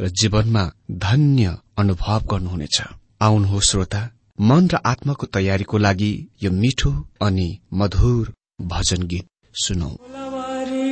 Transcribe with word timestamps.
र 0.00 0.08
जीवनमा 0.08 0.64
धन्य 1.04 1.56
अनुभव 1.78 2.20
गर्नुहुनेछ। 2.30 2.76
आउनुहोस् 3.22 3.70
श्रोता 3.70 4.02
मन 4.40 4.68
र 4.72 4.78
आत्माको 4.86 5.26
तयारीको 5.26 5.78
लागि 5.78 6.12
यो 6.42 6.50
मिठो 6.52 6.90
अनि 7.22 7.48
मधुर 7.74 8.32
भजन 8.62 9.02
गीत 9.02 9.26
सुनौ। 9.54 9.90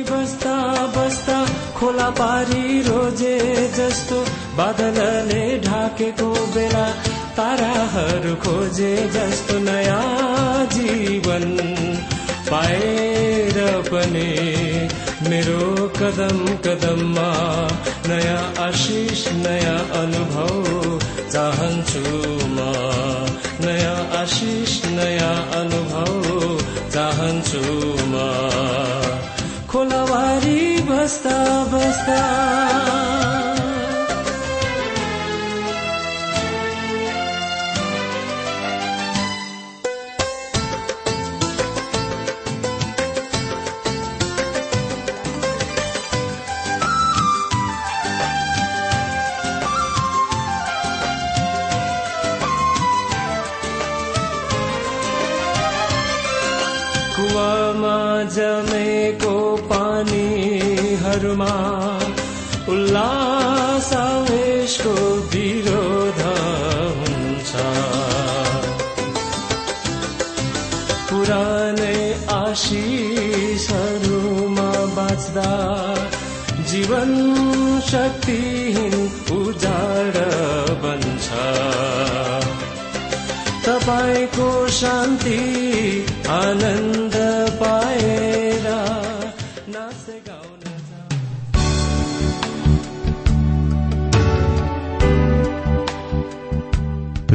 बस्दा 0.09 0.55
बस्दा 0.87 1.37
खोला 1.75 2.09
पारी 2.09 2.81
रोजे 2.81 3.35
जस्तो 3.75 4.19
बादलले 4.57 5.43
ढाकेको 5.59 6.29
बेला 6.55 6.85
ताराहरू 7.37 8.35
खोजे 8.35 8.93
जस्तो 9.07 9.59
नयाँ 9.59 10.65
जीवन 10.67 11.45
पाएर 12.51 13.57
पनि 13.91 14.29
मेरो 15.17 15.87
कदम 15.97 16.39
कदममा 16.65 17.29
नयाँ 18.07 18.43
आशिष 18.65 19.21
नयाँ 19.33 19.79
अनुभव 20.01 20.99
चाहन्छु 21.33 22.01
म। 22.53 22.57
नयाँ 23.65 23.97
आशिष 24.21 24.73
नयाँ 24.85 25.37
अनुभव 25.59 26.21
चाहन्छु 26.93 27.63
म। 28.13 28.21
खोलावारी 29.67 30.61
बस्दा 30.89 31.39
बस्दा 31.73 32.86
पानीहरूमा 61.17 61.53
उल्लास 62.69 63.89
आवेशको 63.93 64.93
विरोध 65.33 66.19
हुन्छ। 66.97 67.51
पुरानै 71.09 72.01
आशिषहरूमा 72.37 73.89
बाँच्दा 74.97 75.51
जीवन 76.69 77.11
शक्तिहीन 77.89 78.95
उजाड 79.37 80.15
बन्छ। 80.85 81.27
तपाईँको 83.65 84.49
शान्ति 84.71 85.41
आनन्द 86.37 87.06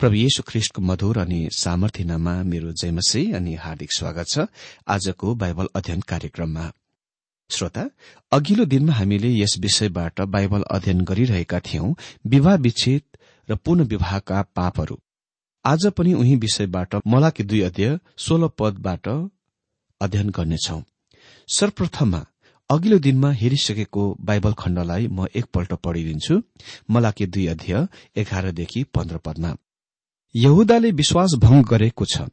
प्रभु 0.00 0.14
येशु 0.14 0.42
ख्रिष्टको 0.42 0.82
मधुर 0.82 1.18
अनि 1.18 1.38
सामर्थ्यनामा 1.52 2.32
मेरो 2.44 2.72
जयमसी 2.72 3.20
अनि 3.32 3.54
हार्दिक 3.54 3.92
स्वागत 3.92 4.26
छ 4.28 4.44
आजको 4.94 5.34
बाइबल 5.34 5.68
अध्ययन 5.74 6.00
कार्यक्रममा। 6.10 6.64
श्रोता 7.50 7.84
अघिल्लो 8.32 8.64
दिनमा 8.66 8.92
हामीले 8.92 9.30
यस 9.32 9.56
विषयबाट 9.58 10.20
बाइबल 10.34 10.62
अध्ययन 10.70 11.00
गरिरहेका 11.08 11.60
थियौं 11.68 11.94
विवाह 12.28 12.56
विच्छेद 12.66 13.02
र 13.48 13.56
पुनः 13.56 13.88
विवाहका 13.88 14.42
पापहरू। 14.56 15.00
आज 15.64 15.86
पनि 15.96 16.12
उही 16.14 16.36
विषयबाट 16.44 17.00
मलाकी 17.06 17.42
दुई 17.48 17.60
अध्यय 17.72 17.98
सोह्र 18.18 18.48
पदबाट 18.58 19.08
अध्ययन 20.00 20.30
गर्नेछौ। 20.30 20.80
सर्वप्रथममा 21.48 22.24
अघिल्लो 22.70 22.98
दिनमा 23.06 23.30
हेरिसकेको 23.42 24.02
बाइबल 24.20 24.52
खण्डलाई 24.60 25.06
म 25.08 25.26
एकपल्ट 25.34 25.72
पढिदिन्छु। 25.84 26.42
मलाकी 26.90 27.26
दुई 27.26 27.46
अध्यय 27.54 27.86
एघारदेखि 28.16 28.84
पन्ध्र 28.94 29.18
पदमा। 29.24 29.56
यहुदाले 30.36 30.90
विश्वास 30.90 31.34
भंग 31.40 31.64
गरेको 31.64 32.04
छ। 32.04 32.28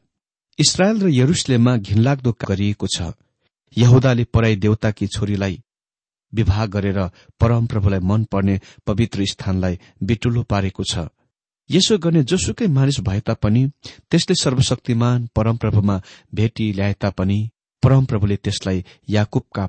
इसरायल 0.58 1.00
र 1.02 1.08
यरुसलेममा 1.08 1.76
घिनलाग्दो 1.76 2.32
गरिएको 2.48 2.86
छ। 2.86 3.12
यहुदाले 3.76 4.24
पराई 4.24 4.56
देवताकी 4.56 5.06
छोरीलाई 5.06 5.62
विवाह 6.32 6.66
गरेर 6.66 6.98
परमप्रभुलाई 7.40 8.00
मन 8.00 8.24
पर्ने 8.24 8.60
पवित्र 8.86 9.24
स्थानलाई 9.24 9.78
बिटुलो 10.02 10.42
पारेको 10.42 10.84
छ। 10.84 11.08
यसो 11.70 11.98
गर्ने 11.98 12.22
जोसुकै 12.22 12.66
मानिस 12.66 13.00
भए 13.00 13.20
तापनि 13.20 13.70
त्यसले 14.10 14.34
सर्वशक्तिमान 14.34 15.28
परमप्रभुमा 15.36 16.00
भेटी 16.34 16.72
ल्याए 16.72 16.92
तापनि 17.00 17.50
परमप्रभुले 17.82 18.36
त्यसलाई 18.36 18.84
याकुबका 19.10 19.64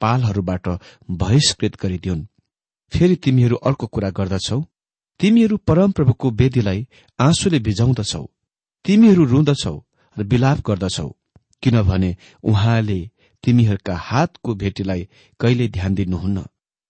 पालहरूबाट 0.00 0.68
बहिष्कृत 1.10 1.76
गरिदिउन्। 1.82 2.26
फेरि 2.92 3.16
तिमीहरू 3.16 3.56
अर्को 3.56 3.86
कुरा 3.86 4.10
गर्दछौ। 4.10 4.62
तिमीहरू 5.20 5.56
परमप्रभुको 5.56 6.30
वेदीलाई 6.30 6.86
आँसुले 7.18 7.58
भिजाउँदछौ 7.58 8.24
तिमीहरू 8.84 9.24
रुँदछौ 9.24 9.76
र 10.16 10.22
विलाप 10.22 10.58
गर्दछौ 10.66 11.08
किनभने 11.62 12.10
उहाँले 12.42 13.00
तिमीहरूका 13.44 13.96
हातको 13.96 14.54
भेटीलाई 14.54 15.08
कहिले 15.40 15.68
ध्यान 15.68 15.94
दिनुहुन्न 15.94 16.44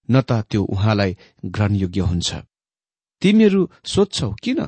न 0.09 0.21
त 0.21 0.33
त्यो 0.51 0.63
उहाँलाई 0.65 1.17
ग्रहणयोग्य 1.45 2.01
हुन्छ। 2.01 2.31
तिमीहरू 3.23 3.71
सोध्छौ 3.85 4.31
किन? 4.43 4.61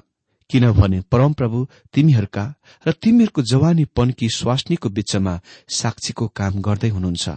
किनभने 0.50 1.00
परमप्रभु 1.12 1.66
तिमीहरूका 1.94 2.44
र 2.86 2.92
तिमीहरूको 2.92 3.42
जवानीपनकी 3.42 4.28
स्वास्नीको 4.28 4.88
बीचमा 4.88 5.34
साक्षीको 5.68 6.26
काम 6.28 6.60
गर्दै 6.60 6.88
हुनुहुन्छ। 6.88 7.28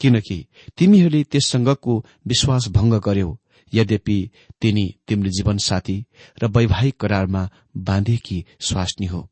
किनकि 0.00 0.38
तिमीहरूले 0.78 1.22
त्यससँगको 1.24 1.92
विश्वास 2.26 2.68
भंग 2.68 2.94
गर्यौ 3.00 3.30
यद्यपि 3.74 4.18
तिनी 4.60 4.86
तिम्रो 5.08 5.30
जीवनसाथी 5.30 5.96
र 6.42 6.46
वैवाहिक 6.46 6.96
करारमा 7.00 7.48
बाँधेकी 7.76 8.44
स्वास्नी 8.60 9.06
हो। 9.06 9.28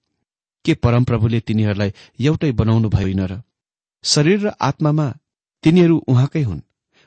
के 0.64 0.74
परमप्रभुले 0.74 1.40
तिनीहरूलाई 1.40 1.92
एउटै 2.20 2.52
बनाउनु 2.52 2.88
भएन 2.88 3.20
र 3.20 3.42
शरीर 4.04 4.40
र 4.46 4.52
आत्मामा 4.60 5.08
तिनीहरू 5.64 5.96
उहाँकै 6.08 6.42
हुन् 6.42 6.66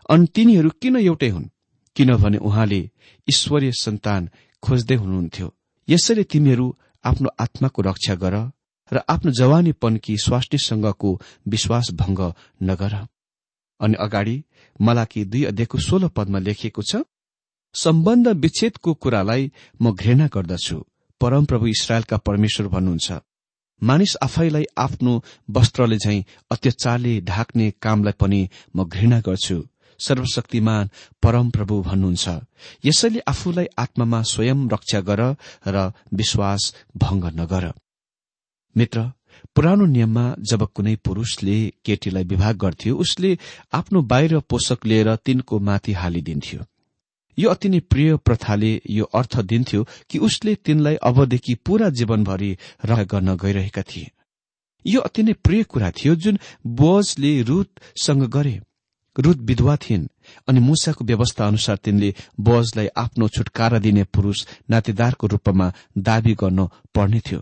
अनि 0.10 0.28
तिनीहरू 0.36 0.70
किन 0.82 0.96
एउटै 0.96 1.30
हुन्? 1.30 1.50
किनभने 1.96 2.38
उहाँले 2.38 2.82
ईश्वरीय 3.28 3.72
सन्तान 3.72 4.30
खोज्दै 4.64 4.96
हुनुहुन्थ्यो। 4.96 5.48
यसरी 5.88 6.24
तिमीहरू 6.24 6.66
आफ्नो 7.06 7.30
आत्माको 7.40 7.82
रक्षा 7.82 8.16
गर 8.16 8.36
र 8.92 8.98
आफ्नो 9.10 9.32
जवानीपनकी 9.32 10.18
स्वास्नीसँगको 10.18 11.10
विश्वास 11.48 11.92
भंग 11.92 12.20
नगर। 12.64 12.94
अनि 13.80 13.96
अगाडि 14.00 14.44
मलाकी 14.82 15.26
दुई 15.26 15.44
अध्ययको 15.44 15.78
सोह्र 15.78 16.08
पदमा 16.08 16.40
लेखिएको 16.40 16.82
छ 16.82 17.04
सम्बन्ध 17.76 18.28
विच्छेदको 18.44 18.94
कुरालाई 18.94 19.52
म 19.82 19.92
घृणा 19.94 20.28
गर्दछु। 20.28 20.78
परमप्रभु 21.22 21.68
इसरायलका 21.68 22.18
परमेश्वर 22.18 22.68
भन्नुहुन्छ 22.68 23.20
मानिस 23.82 24.16
आफैलाई 24.24 24.66
आफ्नो 24.78 25.14
वस्त्रले 25.58 25.98
झैं 25.98 26.24
अत्याचारले 26.52 27.14
ढाक्ने 27.22 27.70
कामलाई 27.82 28.14
पनि 28.20 28.42
म 28.76 28.84
घृणा 28.86 29.20
गर्छु। 29.28 29.58
सर्वशक्तिमान 30.00 30.90
परमप्रभु 31.24 31.82
भन्नुहुन्छ 31.82 32.28
यसैले 32.86 33.20
आफूलाई 33.28 33.68
आत्मामा 33.78 34.22
स्वयं 34.32 34.68
रक्षा 34.70 35.00
गर 35.10 35.22
र 35.68 35.92
विश्वास 36.14 36.74
भंग 36.98 37.26
नगर। 37.40 37.72
मित्र 38.76 39.12
पुरानो 39.56 39.86
नियममा 39.86 40.26
जब 40.50 40.68
कुनै 40.76 40.96
पुरूषले 41.06 41.58
केटीलाई 41.86 42.24
विवाह 42.24 42.52
गर्थ्यो 42.64 42.96
उसले 42.98 43.38
आफ्नो 43.74 44.02
बाहिर 44.12 44.40
पोषक 44.50 44.86
लिएर 44.86 45.16
तिनको 45.16 45.60
माथि 45.60 45.94
हालिदिन्थ्यो। 45.94 46.60
यो 47.38 47.50
अति 47.50 47.70
नै 47.70 47.80
प्रिय 47.80 48.16
प्रथाले 48.18 48.72
यो 48.90 49.06
अर्थ 49.14 49.40
दिन्थ्यो 49.42 49.84
कि 50.10 50.18
उसले 50.20 50.56
तिनलाई 50.56 50.96
अबदेखि 51.04 51.56
पूरा 51.66 51.90
जीवनभरि 51.90 52.58
रह 52.86 53.04
गर्न 53.04 53.36
गइरहेका 53.36 53.82
थिए। 53.82 54.12
यो 54.86 55.02
अति 55.02 55.24
नै 55.24 55.34
प्रिय 55.34 55.64
कुरा 55.64 55.92
थियो 55.92 56.16
जुन 56.16 56.40
बोजले 56.66 57.42
रुथसँग 57.42 58.24
गरे। 58.30 58.60
रुथ 59.16 59.36
विधवा 59.36 59.76
थिइन् 59.76 60.08
अनि 60.48 60.60
मुसाको 60.60 61.06
व्यवस्था 61.06 61.48
अनुसार 61.48 61.78
तिनले 61.78 62.14
बोजलाई 62.40 62.88
आफ्नो 62.98 63.28
छुटकारा 63.28 63.80
दिने 63.80 64.04
पुरूष 64.04 64.46
नातेदारको 64.70 65.28
रूपमा 65.28 65.72
दावी 65.98 66.34
गर्न 66.34 66.68
पर्ने 66.96 67.20
थियो। 67.20 67.42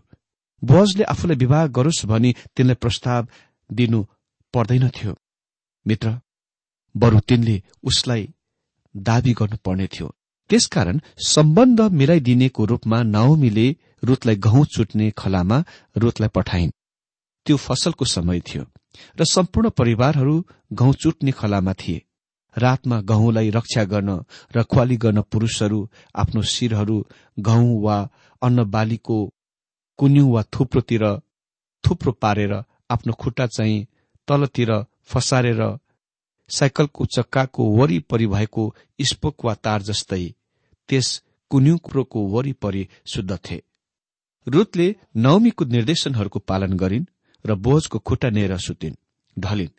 बोजले 0.63 1.03
आफूलाई 1.03 1.37
विवाह 1.37 1.67
गरोस् 1.67 2.05
भनी 2.05 2.33
तिनलाई 2.55 2.75
प्रस्ताव 2.75 3.27
दिनु 3.69 4.03
पर्दैनथ्यो 4.53 5.15
मित्र 5.85 6.19
बरु 6.95 7.19
तिनले 7.19 7.61
उसलाई 7.83 8.27
दावी 8.95 9.33
गर्नुपर्ने 9.33 9.87
थियो। 9.87 10.07
त्यसकारण 10.49 10.99
सम्बन्ध 11.27 11.81
मिलाइदिनेको 11.91 12.65
रूपमा 12.65 13.01
नाओमीले 13.03 13.67
रुतलाई 14.03 14.35
गहुँ 14.35 14.65
चुट्ने 14.65 15.11
खलामा 15.17 15.63
रुतलाई 15.97 16.29
पठाइन्। 16.35 16.71
त्यो 17.45 17.57
फसलको 17.57 18.05
समय 18.05 18.39
थियो 18.39 18.63
र 19.19 19.25
सम्पूर्ण 19.25 19.69
परिवारहरू 19.69 20.35
गहुँ 20.73 20.93
चुट्ने 20.93 21.31
खलामा 21.31 21.73
थिए। 21.73 22.03
रातमा 22.57 23.01
गहुँलाई 23.01 23.49
रक्षा 23.49 23.83
गर्न 23.83 24.09
र 24.55 24.63
ख्वाली 24.63 24.97
गर्न 24.97 25.21
पुरूषहरू 25.21 25.79
आफ्नो 26.15 26.41
शिरहरू 26.43 26.97
गहुँ 27.39 27.81
वा 27.83 27.97
अन्न 28.41 28.63
बालीको 28.71 29.17
कुन्यु 29.99 30.25
वा 30.27 30.41
थुप्रोतिर 30.53 31.03
थुप्रो 31.83 32.11
पारेर 32.11 32.53
आफ्नो 32.89 33.13
खुट्टा 33.13 33.45
चाहिँ 33.47 33.87
तलतिर 34.27 34.71
फसारेर 35.05 35.61
साइकलको 36.49 37.05
चक्काको 37.05 37.69
वरिपरि 37.69 38.27
भएको 38.27 38.75
स्पोक 39.01 39.45
वा 39.45 39.53
तार 39.55 39.81
जस्तै 39.81 40.23
त्यस 40.89 41.23
कुन्युक्रोको 41.51 42.27
वरिपरि 42.27 42.87
शुद्धथे 43.05 43.61
रुतले 44.47 44.95
नवमीको 45.17 45.65
निर्देशनहरूको 45.65 46.39
पालन 46.39 46.73
गरिन् 46.73 47.05
र 47.45 47.55
बोजको 47.55 47.99
खुट्टा 47.99 48.29
नेर 48.29 48.57
सुतिन्। 48.57 48.95
ढलिन् 49.37 49.77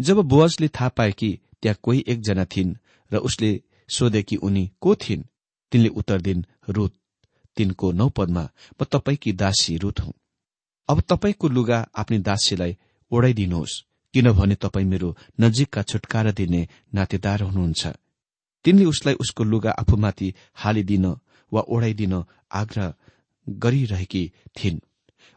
जब 0.00 0.16
बोजले 0.16 0.68
थाहा 0.68 0.88
पाए 0.88 1.12
कि 1.12 1.38
त्यहाँ 1.62 1.78
कोही 1.82 2.04
एकजना 2.08 2.44
थिइन् 2.44 2.74
र 3.10 3.16
उसले 3.18 3.50
सोधे 3.88 4.22
कि 4.22 4.36
उनी 4.36 4.70
को 4.80 4.94
थिइन् 4.94 5.22
तिनले 5.72 5.88
उत्तर 5.88 6.20
दिन् 6.20 6.42
रुत 6.68 6.94
तिनको 7.56 7.92
नौपदमा 7.92 8.48
म 8.80 8.84
तपाईँकी 8.84 9.32
दासी 9.32 9.76
रुत 9.76 10.00
हुँ। 10.00 10.12
अब 10.88 11.00
तपाईँको 11.00 11.48
लुगा 11.48 11.78
आफ्नी 11.94 12.18
दासीलाई 12.18 12.76
ओढाइदिनुहोस्। 13.12 13.82
किनभने 14.14 14.54
तपाईँ 14.54 14.86
मेरो 14.86 15.16
नजिकका 15.40 15.82
छुटकारा 15.82 16.30
दिने 16.30 16.66
नातेदार 16.94 17.42
हुनुहुन्छ। 17.42 17.86
तिनले 18.64 18.84
उसलाई 18.84 19.14
उसको 19.14 19.44
लुगा 19.44 19.70
आफूमाथि 19.72 20.32
हालिदिन 20.54 21.06
वा 21.52 21.60
ओढाइदिन 21.68 22.14
आग्रह 22.52 22.94
गरिरहेकी 23.46 24.24
थिइन्। 24.56 24.80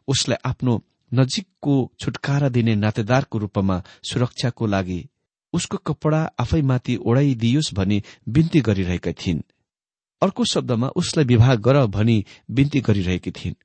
उसलाई 0.08 0.38
आफ्नो 0.46 0.74
नजिकको 1.12 1.76
छुटकारा 2.00 2.50
दिने 2.50 2.76
नातेदारको 2.76 3.38
रूपमा 3.38 3.82
सुरक्षाको 4.04 4.66
लागि 4.66 5.00
उसको 5.54 5.78
कपडा 5.78 6.22
आफैमाथि 6.40 6.96
ओढाइदियोस् 7.00 7.74
भनी 7.74 8.02
विन्ती 8.28 8.62
गरिरहेका 8.62 9.12
थिइन्। 9.12 9.42
अर्को 10.22 10.46
शब्दमा 10.46 10.88
उसलाई 10.96 11.26
विवाह 11.26 11.56
गर 11.58 11.86
भनी 11.88 12.18
विन्ती 12.52 12.80
गरिरहेकी 12.82 13.32
थिइन्। 13.32 13.56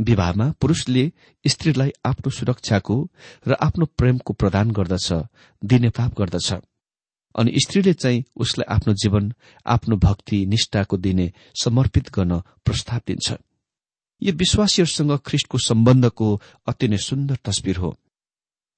विवाहमा 0.00 0.52
पुरूषले 0.60 1.12
स्त्रीलाई 1.46 1.90
आफ्नो 2.06 2.30
सुरक्षाको 2.30 3.10
र 3.48 3.52
आफ्नो 3.52 3.86
प्रेमको 3.86 4.32
प्रदान 4.32 4.70
गर्दछ 4.70 5.12
दिने 5.64 5.90
पाप 5.90 6.18
गर्दछ। 6.18 6.52
अनि 7.38 7.52
स्त्रीले 7.56 7.94
चाहिँ 7.94 8.24
उसलाई 8.36 8.74
आफ्नो 8.74 8.94
जीवन 8.94 9.32
आफ्नो 9.66 9.96
भक्ति 9.96 10.46
निष्ठाको 10.46 10.96
दिने 10.96 11.32
समर्पित 11.62 12.10
गर्न 12.10 12.40
प्रस्ताव 12.64 13.00
दिन्छ। 13.06 13.32
यो 14.22 14.32
विश्वासीहरूसँग 14.32 15.18
ख्रिष्टको 15.18 15.58
सम्बन्धको 15.58 16.42
अति 16.66 16.88
नै 16.88 16.96
सुन्दर 16.96 17.36
तस्विर 17.44 17.76
हो। 17.76 17.98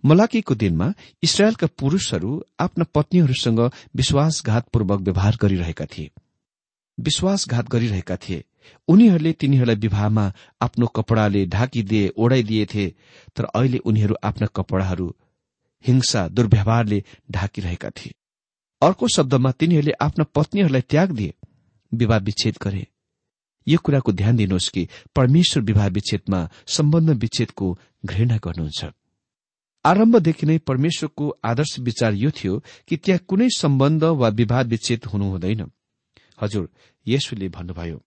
मलाकीको 0.05 0.55
दिनमा 0.55 0.93
इसरायलका 1.23 1.67
पुरूषहरू 1.67 2.45
आफ्ना 2.61 2.85
पत्नीहरूसँग 2.95 3.61
विश्वासघातपूर्वक 3.97 5.01
व्यवहार 5.01 5.37
गरिरहेका 5.43 5.85
थिए। 5.85 6.11
विश्वासघात 7.01 7.69
गरिरहेका 7.69 8.17
थिए। 8.17 8.45
उनीहरूले 8.89 9.33
तिनीहरूलाई 9.33 9.77
विवाहमा 9.77 10.33
आफ्नो 10.63 10.87
कपड़ाले 10.87 11.47
ढाकिदिए 11.47 12.13
ओढाइदिएथे 12.17 12.87
तर 13.37 13.45
अहिले 13.45 13.79
उनीहरू 13.79 14.15
आफ्ना 14.25 14.47
कपड़ाहरू 14.47 15.17
हिंसा 15.85 16.29
दुर्व्यवहारले 16.29 17.05
ढाकिरहेका 17.31 17.91
थिए। 17.91 18.15
अर्को 18.83 19.09
शब्दमा 19.09 19.51
तिनीहरूले 19.53 19.93
आफ्ना 20.01 20.25
पत्नीहरूलाई 20.35 20.81
त्याग 20.81 21.13
दिए 21.13 21.35
विवाह 21.93 22.19
विच्छेद 22.19 22.59
गरे। 22.63 22.87
यो 23.67 23.79
कुराको 23.79 24.13
ध्यान 24.13 24.37
दिनुहोस् 24.37 24.69
कि 24.69 24.89
परमेश्वर 25.17 25.63
विवाह 25.63 25.87
विच्छेदमा 25.87 26.49
सम्बन्ध 26.67 27.11
विच्छेदको 27.11 27.79
घृणा 28.07 28.37
गर्नुहुन्छ। 28.37 28.85
आरम्भदेखि 29.85 30.47
नै 30.47 30.59
परमेश्वरको 30.59 31.29
आदर्श 31.45 31.79
विचार 31.79 32.15
यो 32.15 32.31
थियो 32.31 32.63
कि 32.89 32.97
त्यहाँ 32.97 33.25
कुनै 33.29 33.49
सम्बन्ध 33.57 34.05
वा 34.05 34.29
विवाह 34.29 34.63
विच्छेद 34.63 35.05
हुनु 35.05 35.25
हुँदैन। 35.25 35.71
हजुर 36.43 36.69
यसुले 37.07 37.49
भन्नुभयो। 37.49 37.99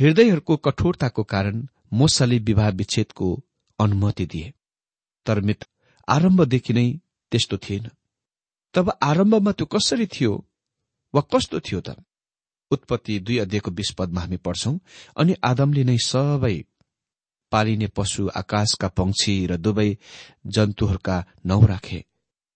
हृदयहरूको 0.00 0.56
कठोरताको 0.56 1.22
कारण 1.22 1.68
मोसाले 1.92 2.38
विवाह 2.38 2.68
विच्छेदको 2.68 3.44
अनुमति 3.78 4.26
दिए। 4.26 4.52
तर 5.26 5.40
मित्र 5.40 5.66
आरम्भदेखि 6.08 6.72
नै 6.72 7.00
त्यस्तो 7.32 7.56
थिएन। 7.58 7.90
तब 8.74 8.98
आरम्भमा 9.02 9.52
त्यो 9.52 9.66
कसरी 9.66 10.06
थियो 10.06 10.32
वा 11.14 11.20
कस्तो 11.20 11.60
थियो 11.60 11.80
त? 11.80 11.96
उत्पत्ति 12.70 13.18
दुई 13.20 13.38
अध्ययको 13.38 13.70
विस्पदमा 13.70 14.20
हामी 14.20 14.36
पढ्छौं 14.36 14.78
अनि 15.16 15.34
आदमले 15.44 15.84
नै 15.84 15.98
सबै 15.98 16.64
पालिने 17.52 17.86
पशु 17.86 18.28
आकाशका 18.36 18.88
पंक्षी 18.88 19.46
र 19.46 19.56
दुवै 19.56 19.96
जन्तुहरूका 20.46 21.16
नौ 21.46 21.60
राखे। 21.66 22.04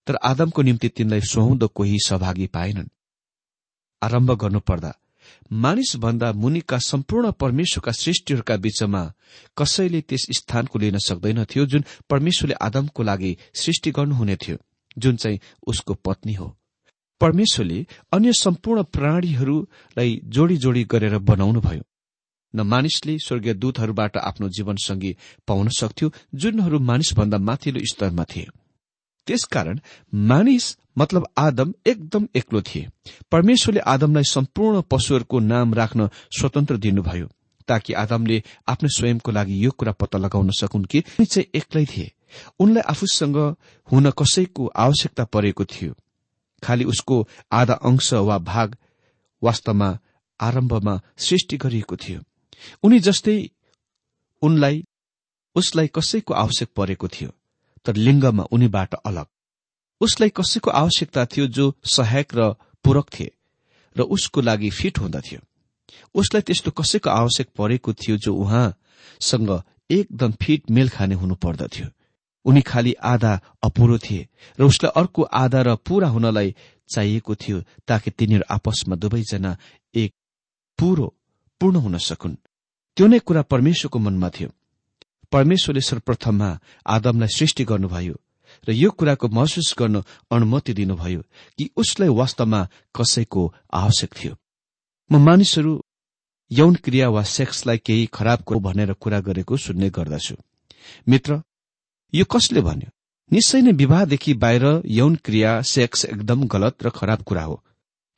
तर 0.06 0.16
आदमको 0.16 0.62
निम्ति 0.62 0.88
तिनलाई 0.88 1.20
सुहाउँदो 1.20 1.68
कोही 1.68 1.98
सहभागी 2.06 2.46
पाएनन्। 2.46 2.88
आरम्भ 4.02 4.32
गर्नुपर्दा 4.32 4.92
मानिसभन्दा 5.52 6.32
मुनिका 6.32 6.78
सम्पूर्ण 6.78 7.30
परमेश्वरका 7.30 7.92
सृष्टिहरूका 7.92 8.56
बीचमा 8.56 9.02
कसैले 9.58 10.00
त्यस 10.00 10.26
स्थानको 10.32 10.78
लिन 10.78 10.98
सक्दैनथ्यो 10.98 11.66
जुन 11.66 11.84
परमेश्वरले 12.10 12.54
आदमको 12.54 13.02
लागि 13.02 13.36
सृष्टि 13.54 13.90
गर्नुहुने 13.90 14.36
थियो 14.36 14.56
जुन 14.98 15.16
चाहिँ 15.16 15.40
उसको 15.66 15.94
पत्नी 15.94 16.34
हो। 16.34 16.56
परमेश्वरले 17.20 17.86
अन्य 18.12 18.32
सम्पूर्ण 18.32 18.82
प्राणीहरूलाई 18.82 20.20
जोडी 20.24 20.56
जोडी 20.56 20.84
गरेर 20.84 21.18
बनाउनुभयो। 21.18 21.82
न 22.54 22.60
मानिसले 22.60 23.18
स्वर्गीय 23.18 23.54
दूतहरूबाट 23.54 24.16
आफ्नो 24.16 24.48
जीवनसंगी 24.48 25.16
पाउन 25.46 25.68
सक्थ्यो 25.68 26.12
जुनहरू 26.34 26.78
मानिसभन्दा 26.78 27.38
माथिल्लो 27.38 27.80
स्तरमा 27.84 28.24
थिए। 28.24 28.46
त्यसकारण 29.26 29.80
मानिस 30.14 30.76
मतलब 30.98 31.26
आदम 31.38 31.72
एकदम 31.86 32.28
एक्लो 32.36 32.62
थिए। 32.62 32.88
परमेश्वरले 33.32 33.80
आदमलाई 33.80 34.24
सम्पूर्ण 34.24 34.82
पशुहरूको 34.90 35.38
नाम 35.38 35.74
राख्न 35.74 36.08
स्वतन्त्र 36.38 36.76
दिनुभयो 36.76 37.28
ताकि 37.68 37.92
आदमले 37.92 38.42
आफ्नो 38.68 38.88
स्वयंको 38.88 39.32
लागि 39.32 39.64
यो 39.64 39.70
कुरा 39.70 39.92
पत्ता 39.92 40.18
लगाउन 40.18 40.50
सकुन् 40.50 40.84
कि 40.84 40.98
उनी 40.98 41.24
चाहिँ 41.24 41.46
एक्लै 41.54 41.84
थिए। 41.84 42.12
उनलाई 42.58 42.82
आफूसँग 42.82 43.36
हुन 43.92 44.10
कसैको 44.10 44.66
आवश्यकता 44.76 45.24
परेको 45.24 45.64
थियो। 45.64 45.94
खालि 46.62 46.84
उसको 46.84 47.28
आधा 47.52 47.74
अंश 47.74 48.12
वा 48.12 48.38
भाग 48.38 48.76
वास्तवमा 49.42 49.98
आरम्भमा 50.40 51.00
सृष्टि 51.18 51.56
गरिएको 51.56 51.96
थियो। 51.96 52.20
उनी 52.82 52.98
जस्तै 53.00 53.38
उनलाई 54.42 54.84
उसलाई 55.56 55.88
कसैको 55.94 56.34
आवश्यक 56.34 56.68
परेको 56.76 57.08
थियो। 57.08 57.30
तर 57.86 57.96
लिङ्गमा 57.96 58.44
उनीबाट 58.52 58.94
अलग। 59.06 59.26
उसलाई 60.00 60.30
कसैको 60.36 60.70
आवश्यकता 60.70 61.24
थियो 61.26 61.46
जो 61.46 61.64
सहायक 61.86 62.34
र 62.34 62.52
पूरक 62.84 63.06
थिए 63.10 63.30
र 63.96 64.02
उसको 64.02 64.40
लागि 64.40 64.70
फिट 64.70 64.98
हुँदथ्यो। 64.98 65.40
उसलाई 66.14 66.42
त्यस्तो 66.42 66.70
कसैको 66.70 67.10
आवश्यक 67.10 67.48
परेको 67.56 67.92
थियो 67.92 68.16
जो 68.16 68.34
उहाँसँग 68.34 69.50
एकदम 69.90 70.32
फिट 70.42 70.70
मेल 70.70 70.88
खाने 70.88 71.14
हुनु 71.14 71.34
पर्दथ्यो। 71.34 71.86
उनी 72.44 72.60
खालि 72.60 72.92
आधा 73.02 73.32
अपुरो 73.62 73.98
थिए 73.98 74.28
र 74.58 74.64
उसलाई 74.64 74.92
अर्को 75.00 75.22
आधा 75.22 75.62
र 75.62 75.74
पूरा 75.76 76.08
हुनलाई 76.08 76.54
चाहिएको 76.88 77.34
थियो 77.34 77.60
ताकि 77.88 78.10
तिनीहरू 78.10 78.44
आपसमा 78.50 78.96
दुवैजना 78.96 79.56
एक 79.94 80.12
पुरो 80.78 81.06
पूर्ण 81.60 81.76
हुन 81.76 81.98
सकुन्। 81.98 82.36
त्यो 82.96 83.06
नै 83.06 83.18
कुरा 83.18 83.42
परमेश्वरको 83.42 83.98
मनमा 83.98 84.30
थियो। 84.30 84.50
परमेश्वरले 85.32 85.80
सर्वप्रथममा 85.80 86.58
आदमलाई 86.86 87.28
सृष्टि 87.28 87.64
गर्नुभयो 87.64 88.14
र 88.68 88.72
यो 88.72 88.90
कुराको 88.90 89.28
महसुस 89.28 89.74
गर्न 89.78 90.02
अनुमति 90.30 90.72
दिनुभयो 90.72 91.22
कि 91.58 91.70
उसलाई 91.76 92.08
वास्तवमा 92.08 92.68
कसैको 92.96 93.54
आवश्यक 93.72 94.14
थियो। 94.14 94.36
म 95.12 95.16
मानिसहरू 95.16 95.84
यौन 96.50 96.74
क्रिया 96.74 97.08
वा 97.08 97.22
सेक्सलाई 97.22 97.78
केही 97.78 98.06
खराब 98.06 98.38
भनेर 98.58 98.92
कुरा 98.92 99.20
गरेको 99.20 99.56
सुन्ने 99.56 99.90
गर्दछु। 99.90 100.34
मित्र 101.08 101.42
यो 102.14 102.24
कसले 102.24 102.60
भन्यो? 102.60 102.90
निश्चय 103.32 103.60
नै 103.60 103.72
विवाहदेखि 103.72 104.34
बाहिर 104.34 104.82
यौन 104.86 105.14
क्रिया 105.16 105.62
सेक्स 105.62 106.04
एकदम 106.04 106.46
गलत 106.46 106.82
र 106.82 106.90
खराब 106.90 107.22
कुरा 107.22 107.42
हो। 107.42 107.64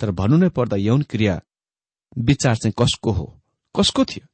तर 0.00 0.10
भन्नु 0.10 0.36
नै 0.36 0.48
पर्दा 0.48 0.76
यौन 0.76 1.02
क्रिया 1.02 1.40
विचार 2.18 2.56
चाहिँ 2.56 2.74
कसको 2.78 3.10
हो? 3.10 3.40
कसको 3.76 4.04
थियो? 4.04 4.27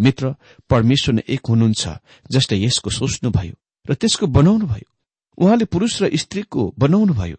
मित्र 0.00 0.34
परमेश्वर 0.70 1.14
नै 1.14 1.22
एक 1.28 1.46
हुनुहुन्छ 1.48 1.88
जसले 2.30 2.56
यसको 2.58 2.90
सोच्नुभयो 2.90 3.54
र 3.90 3.94
त्यसको 3.94 4.26
बनाउनुभयो। 4.26 4.88
उहाँले 5.38 5.64
पुरूष 5.64 6.02
र 6.02 6.16
स्त्रीको 6.16 6.74
बनाउनुभयो 6.78 7.36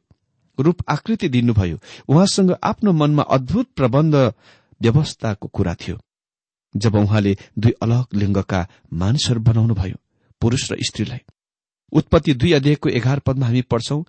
रूप 0.60 0.78
आकृति 0.90 1.30
दिनुभयो। 1.30 1.78
उहाँसँग 2.10 2.52
आफ्नो 2.64 2.92
मनमा 2.94 3.24
अद्भुत 3.24 3.68
प्रबन्ध 3.76 4.16
व्यवस्थाको 4.82 5.48
कुरा 5.48 5.74
थियो। 5.76 5.98
जब 6.76 6.96
उहाँले 6.96 7.38
दुई 7.60 7.72
अलग 7.82 8.06
लिङ्गका 8.14 8.68
मानिसहरू 8.94 9.40
बनाउनुभयो 9.40 9.98
पुरूष 10.42 10.72
र 10.72 10.78
स्त्रीलाई। 10.82 11.20
उत्पत्ति 11.92 12.34
दुई 12.34 12.52
अध्यायको 12.54 12.90
एघार 12.90 13.20
पदमा 13.20 13.46
हामी 13.46 13.62
पढ्छौं 13.62 14.04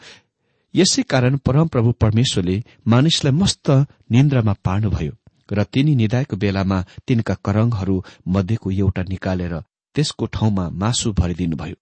यसै 0.75 1.02
कारण 1.02 1.37
परमप्रभु 1.37 1.93
परमेश्वरले 1.93 2.64
मानिसलाई 2.87 3.33
मस्त 3.33 3.71
निन्द्रामा 4.11 4.52
पार्नुभयो। 4.64 5.12
र 5.50 5.64
तिनी 5.64 5.95
निधाएको 5.95 6.37
बेलामा 6.37 6.78
तिनका 7.07 7.35
करङहरू 7.45 7.97
मध्येको 8.28 8.71
एउटा 8.71 9.02
निकालेर 9.02 9.55
त्यसको 9.95 10.26
ठाउँमा 10.26 10.69
मासु 10.71 11.12
भरिदिनुभयो। 11.12 11.76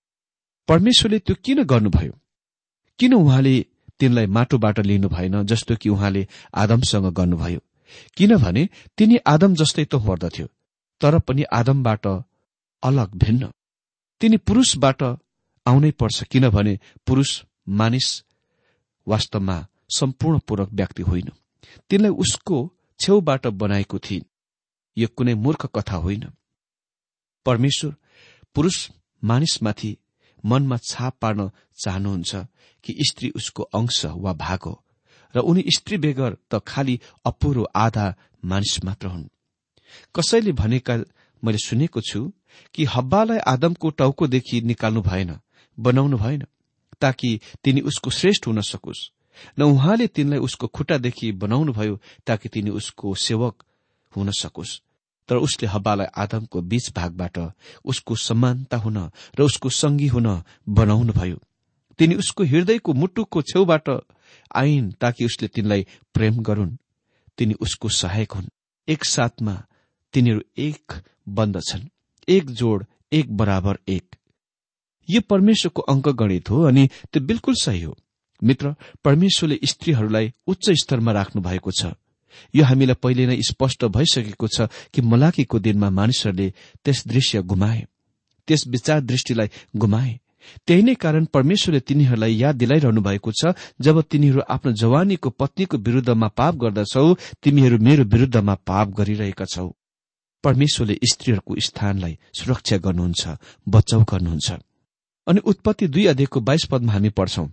परमेश्वरले 0.69 1.19
त्यो 1.19 1.35
किन 1.45 1.63
गर्नुभयो? 1.63 2.13
किन 2.99 3.15
उहाँले 3.15 3.55
तिनलाई 3.99 4.27
माटोबाट 4.27 4.79
लिनु 4.81 5.09
भएन 5.09 5.45
जस्तो 5.47 5.77
कि 5.77 5.89
उहाँले 5.89 6.27
आदमसँग 6.55 7.07
गर्नुभयो? 7.13 7.61
किनभने 8.17 8.69
तिनी 8.99 9.17
आदम 9.27 9.55
जस्तै 9.55 9.85
त 9.85 9.95
पर्दथ्यो 9.95 10.47
तर 11.01 11.19
पनि 11.19 11.43
आदमबाट 11.53 12.07
अलग 12.83 13.15
भिन्न। 13.15 13.51
तिनी 14.21 14.37
पुरूषबाट 14.37 15.03
आउनै 15.67 15.91
पर्छ 15.91 16.23
किनभने 16.23 16.79
पुरूष 17.07 17.31
मानिस 17.69 18.09
वास्तवमा 19.07 19.57
सम्पूर्ण 19.99 20.39
पूरक 20.39 20.69
व्यक्ति 20.73 21.03
होइन। 21.03 21.29
तिनलाई 21.91 22.11
उसको 22.11 22.57
छेउबाट 23.01 23.47
बनाएको 23.47 23.99
थिइन्। 23.99 24.25
यो 24.97 25.09
कुनै 25.09 25.35
मूर्ख 25.35 25.67
कथा 25.67 25.97
होइन। 25.97 26.25
परमेश्वर 27.47 27.95
पुरूष 28.55 28.91
मानिसमाथि 29.23 29.97
मनमा 30.45 30.77
छाप 30.77 31.17
पार्न 31.21 31.51
चाहनुहुन्छ 31.85 32.37
कि 32.85 32.95
स्त्री 33.01 33.31
उसको 33.31 33.63
अंश 33.63 34.05
वा 34.05 34.33
भाग 34.33 34.63
हो 34.67 34.75
र 35.35 35.39
उनी 35.41 35.65
स्त्री 35.77 35.97
बेगर 35.99 36.37
त 36.51 36.61
खालि 36.67 37.01
अपुरो 37.25 37.63
आधा 37.77 38.15
मानिस 38.45 38.85
मात्र 38.85 39.07
हुन्। 39.07 39.29
कसैले 40.15 40.53
भनेका 40.53 40.97
मैले 41.43 41.59
सुनेको 41.59 42.01
छु 42.01 42.33
कि 42.75 42.85
हब्बालाई 42.85 43.39
आदमको 43.39 43.91
टाउकोदेखि 43.91 44.61
निकाल्नु 44.61 45.03
भएन 45.03 45.39
बनाउनु 45.79 46.17
भएन 46.17 46.45
ताकि 47.01 47.41
तिनी 47.65 47.81
उसको 47.81 48.11
श्रेष्ठ 48.11 48.47
हुन 48.47 48.61
सकोस्। 48.61 49.11
न 49.59 49.63
उहाँले 49.63 50.07
तिनलाई 50.07 50.39
उसको 50.39 50.67
खुट्टादेखि 50.67 51.33
बनाउनुभयो 51.33 52.01
ताकि 52.27 52.49
तिनी 52.49 52.71
उसको 52.71 53.15
सेवक 53.15 53.65
हुन 54.17 54.31
सकोस्। 54.31 54.81
तर 55.29 55.37
उसले 55.37 55.69
हब्बालाई 55.69 56.07
आदमको 56.17 56.61
बीच 56.63 56.93
भागबाट 56.97 57.39
उसको 57.85 58.17
समानता 58.17 58.77
हुन 58.77 59.11
र 59.39 59.43
उसको 59.43 59.69
संगी 59.69 60.07
हुन 60.07 60.43
बनाउनुभयो। 60.69 61.39
तिनी 61.99 62.15
उसको 62.15 62.45
हृदयको 62.45 62.93
मुटुको 62.93 63.43
छेउबाट 63.43 63.89
आइन् 64.55 64.93
ताकि 64.93 65.25
उसले 65.25 65.49
तिनलाई 65.49 65.87
प्रेम 66.15 66.37
गरून्। 66.39 66.77
तिनी 67.39 67.55
उसको 67.55 67.89
सहायक 67.89 68.33
हुन्। 68.33 68.49
एक 68.89 69.05
साथमा 69.05 69.65
तिनीहरू 70.13 70.41
एक 70.59 70.93
बन्दछन् 71.29 71.89
एक 72.29 72.51
जोड 72.51 72.87
एक 73.13 73.37
बराबर 73.37 73.79
एक। 73.89 74.17
यो 75.09 75.21
परमेश्वरको 75.21 75.83
अङ्क 75.83 76.09
गणित 76.09 76.51
हो 76.51 76.63
अनि 76.63 76.89
त्यो 77.13 77.23
बिल्कुल 77.23 77.55
सही 77.55 77.83
हो। 77.83 77.97
मित्र 78.43 78.75
परमेश्वरले 79.05 79.59
स्त्रीहरूलाई 79.65 80.33
उच्च 80.47 80.71
स्तरमा 80.71 81.13
राख्नु 81.13 81.43
भएको 81.43 81.71
छ। 81.71 81.93
यो 82.55 82.65
हामीलाई 82.65 82.95
पहिले 83.03 83.27
नै 83.27 83.41
स्पष्ट 83.43 83.85
भइसकेको 83.85 84.49
छ 84.49 84.69
कि 84.93 85.01
मलाकीको 85.03 85.59
दिनमा 85.59 85.91
मानिसहरूले 85.91 86.53
त्यस 86.85 87.07
दृश्य 87.09 87.43
गुमाए। 87.43 87.87
त्यस 88.49 88.67
विचार 88.69 89.01
दृष्टिलाई 89.01 89.49
गुमाए। 89.77 90.21
त्यही 90.67 90.83
नै 90.83 90.95
कारण 90.95 91.25
परमेश्वरले 91.25 91.81
तिनीहरूलाई 91.81 92.35
याद 92.37 92.55
दिलाइरहनु 92.57 93.01
भएको 93.01 93.33
छ 93.33 93.55
जब 93.81 94.01
तिनीहरू 94.03 94.41
आफ्नो 94.47 94.73
जवानीको 94.73 95.31
पत्नीको 95.31 95.77
विरूद्धमा 95.79 96.29
पाप 96.29 96.55
गर्दछौ 96.55 97.15
तिमीहरू 97.43 97.79
मेरो 97.79 98.05
विरूद्धमा 98.05 98.55
पाप 98.55 98.89
गरिरहेका 98.89 99.45
छौ। 99.45 99.75
परमेश्वरले 100.45 100.99
स्त्रीहरूको 101.03 101.53
स्थानलाई 101.61 102.19
सुरक्षा 102.39 102.77
गर्नुहुन्छ 102.77 103.23
बचाउ 103.69 104.03
गर्नुहुन्छ। 104.05 104.49
अनि 105.27 105.41
उत्पत्ति 105.41 105.87
दुई 105.89 106.07
अध्ययको 106.07 106.41
बाइस 106.41 106.65
पदमा 106.71 106.93
हामी 106.93 107.11
पढ्छौं। 107.11 107.47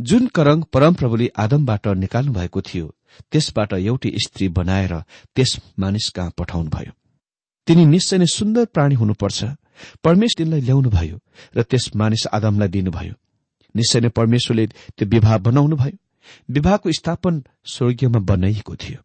जुन 0.00 0.26
करङ 0.26 0.62
परमप्रभुले 0.72 1.30
आदमबाट 1.36 1.86
निकाल्नु 1.86 2.32
भएको 2.32 2.60
थियो 2.60 2.86
त्यसबाट 3.32 3.72
एउटी 3.72 4.12
स्त्री 4.26 4.48
बनाएर 4.48 4.92
त्यस 5.34 5.58
मानिस 5.78 6.08
कहाँ 6.08 6.32
पठाउनुभयो 6.38 6.92
तिनी 7.66 7.84
निश्चय 7.86 8.18
नै 8.18 8.26
सुन्दर 8.26 8.64
प्राणी 8.64 8.94
हुनुपर्छ। 8.94 9.44
परमेश्वर 10.04 10.38
तिनलाई 10.38 10.60
ल्याउनुभयो 10.60 11.16
र 11.56 11.62
त्यस 11.62 11.90
मानिस 11.96 12.26
आदमलाई 12.26 12.68
दिनुभयो। 12.68 13.14
निश्चय 13.74 14.00
नै 14.00 14.08
परमेश्वरले 14.08 14.66
त्यो 14.66 15.08
विवाह 15.08 15.38
बनाउनुभयो 15.38 15.96
विवाहको 16.50 16.92
स्थापन 16.92 17.42
स्वर्गीयमा 17.64 18.18
बनाइएको 18.18 18.74
थियो। 18.76 19.00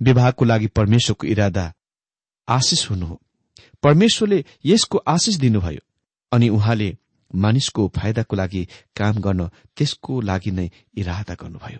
विवाहको 0.00 0.44
लागि 0.44 0.66
परमेश्वरको 0.66 1.26
इरादा 1.26 1.72
आशिष 2.48 2.90
हुनु 2.90 3.06
हो। 3.06 3.20
परमेश्वरले 3.82 4.44
यसको 4.64 4.98
आशिष 5.06 5.36
दिनुभयो 5.36 5.82
अनि 6.32 6.48
उहाँले 6.48 6.96
मानिसको 7.34 7.88
फाइदाको 7.96 8.36
लागि 8.36 8.66
काम 8.96 9.20
गर्न 9.20 9.48
त्यसको 9.76 10.20
लागि 10.20 10.50
नै 10.50 10.70
इरादा 10.96 11.34
गर्नुभयो। 11.34 11.78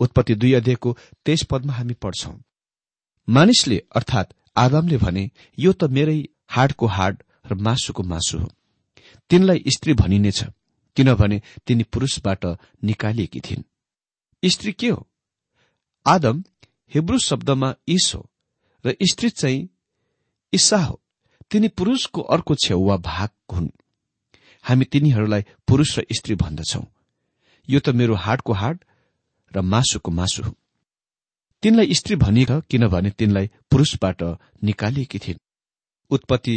उत्पत्ति 0.00 0.34
दुई 0.34 0.52
अध्ययको 0.52 0.96
तेइस 1.24 1.42
पदमा 1.50 1.72
हामी 1.72 1.94
पढ्छौं 1.94 2.36
मानिसले 3.28 3.82
अर्थात 3.96 4.34
आदमले 4.56 4.96
भने 4.96 5.30
यो 5.58 5.72
त 5.72 5.84
मेरै 5.84 6.18
हाडको 6.48 6.86
हाड 6.86 7.22
र 7.50 7.54
मासुको 7.54 8.02
मासु 8.02 8.38
हो। 8.38 8.48
तिनलाई 9.30 9.62
स्त्री 9.66 9.94
भनिनेछ 9.94 10.44
किनभने 10.96 11.40
तिनी 11.66 11.84
पुरूषबाट 11.84 12.44
निकालिएकी 12.84 13.40
थिइन्। 13.40 13.64
स्त्री 14.42 14.72
के 14.72 14.88
हो? 14.88 15.06
आदम 16.06 16.42
हिब्रू 16.94 17.18
शब्दमा 17.18 17.74
इस 17.88 18.12
हो 18.14 18.28
र 18.84 18.94
स्त्री 19.02 19.30
चाहिँ 19.30 19.68
इसा 20.52 20.78
हो। 20.78 21.00
तिनी 21.50 21.68
पुरूषको 21.68 22.20
अर्को 22.20 22.54
छेउ 22.54 22.80
वा 22.80 22.96
भाग 22.96 23.30
हुन्। 23.52 23.70
हामी 24.64 24.84
तिनीहरूलाई 24.84 25.42
पुरूष 25.68 25.98
र 25.98 26.04
स्त्री 26.12 26.34
भन्दछौ। 26.34 26.82
यो 27.68 27.78
त 27.80 27.88
मेरो 27.88 28.14
हाडको 28.14 28.52
हाड 28.52 28.76
र 29.52 29.60
मासुको 29.62 30.10
मासु 30.10 30.42
हो। 30.42 30.52
तिनलाई 31.62 31.94
स्त्री 31.94 32.16
भनिएका 32.16 32.60
किनभने 32.70 33.10
तिनलाई 33.10 33.46
पुरूषबाट 33.70 34.22
निकालिएकी 34.64 35.18
थिइन्। 35.18 35.44
उत्पत्ति 36.10 36.54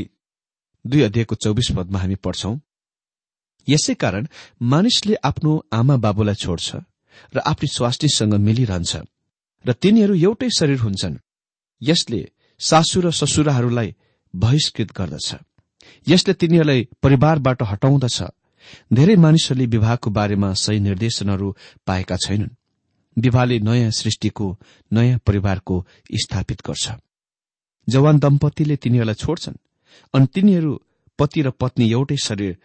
दुई 0.85 1.01
अध्यायको 1.01 1.35
चौबिस 1.35 1.71
पदमा 1.77 1.99
हामी 1.99 2.15
पढ्छौं 2.15 2.55
यसै 3.67 3.93
कारण 3.93 4.27
मानिसले 4.61 5.15
आफ्नो 5.23 5.51
आमा 5.73 5.95
बाबुलाई 5.97 6.35
छोड्छ 6.35 6.75
र 7.33 7.37
आफ्नो 7.41 7.67
स्वास्नीसँग 7.67 8.33
मिलिरहन्छ 8.33 8.93
र 9.65 9.73
तिनीहरू 9.73 10.13
एउटै 10.15 10.49
शरीर 10.49 10.79
हुन्छन्। 10.79 11.21
यसले 11.81 12.21
सासु 12.61 13.01
र 13.01 13.11
ससुराहरूलाई 13.11 13.89
बहिष्कृत 14.33 14.89
गर्दछ। 14.91 15.29
यसले 16.07 16.33
तिनीहरूलाई 16.33 16.87
परिवारबाट 17.03 17.59
हटाउँदछ। 17.61 18.17
धेरै 18.93 19.15
मानिसहरूले 19.15 19.65
विवाहको 19.65 20.09
बारेमा 20.09 20.53
सही 20.53 20.79
निर्देशनहरू 20.79 21.55
पाएका 21.87 22.15
छैनन्। 22.17 22.55
विवाहले 23.17 23.59
नयाँ 23.59 23.91
सृष्टिको 23.91 24.47
नयाँ 24.91 25.19
परिवारको 25.25 25.75
स्थापित 26.15 26.61
गर्छ। 26.67 26.85
जवान 27.87 28.19
दम्पतिले 28.19 28.75
तिनीहरूलाई 28.75 29.15
छोड्छन् 29.15 29.61
अनि 30.13 30.27
तिनीहरू 30.33 30.73
पति 31.19 31.41
र 31.41 31.49
पत्नी 31.51 31.91
एउटै 31.91 32.17
शरीर 32.17 32.57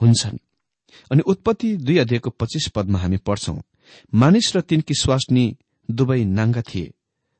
हुन्छन्। 0.00 0.38
अनि 1.10 1.22
उत्पत्ति 1.22 1.76
दुई 1.76 1.98
अध्ययको 1.98 2.30
पच्चिस 2.30 2.68
पदमा 2.68 2.98
हामी 2.98 3.16
पढ्छौं 3.16 3.58
मानिस 4.14 4.56
र 4.56 4.60
तिनकी 4.60 4.94
स्वास्नी 4.94 5.44
दुवै 5.90 6.24
नाङ्गा 6.24 6.62
थिए 6.62 6.92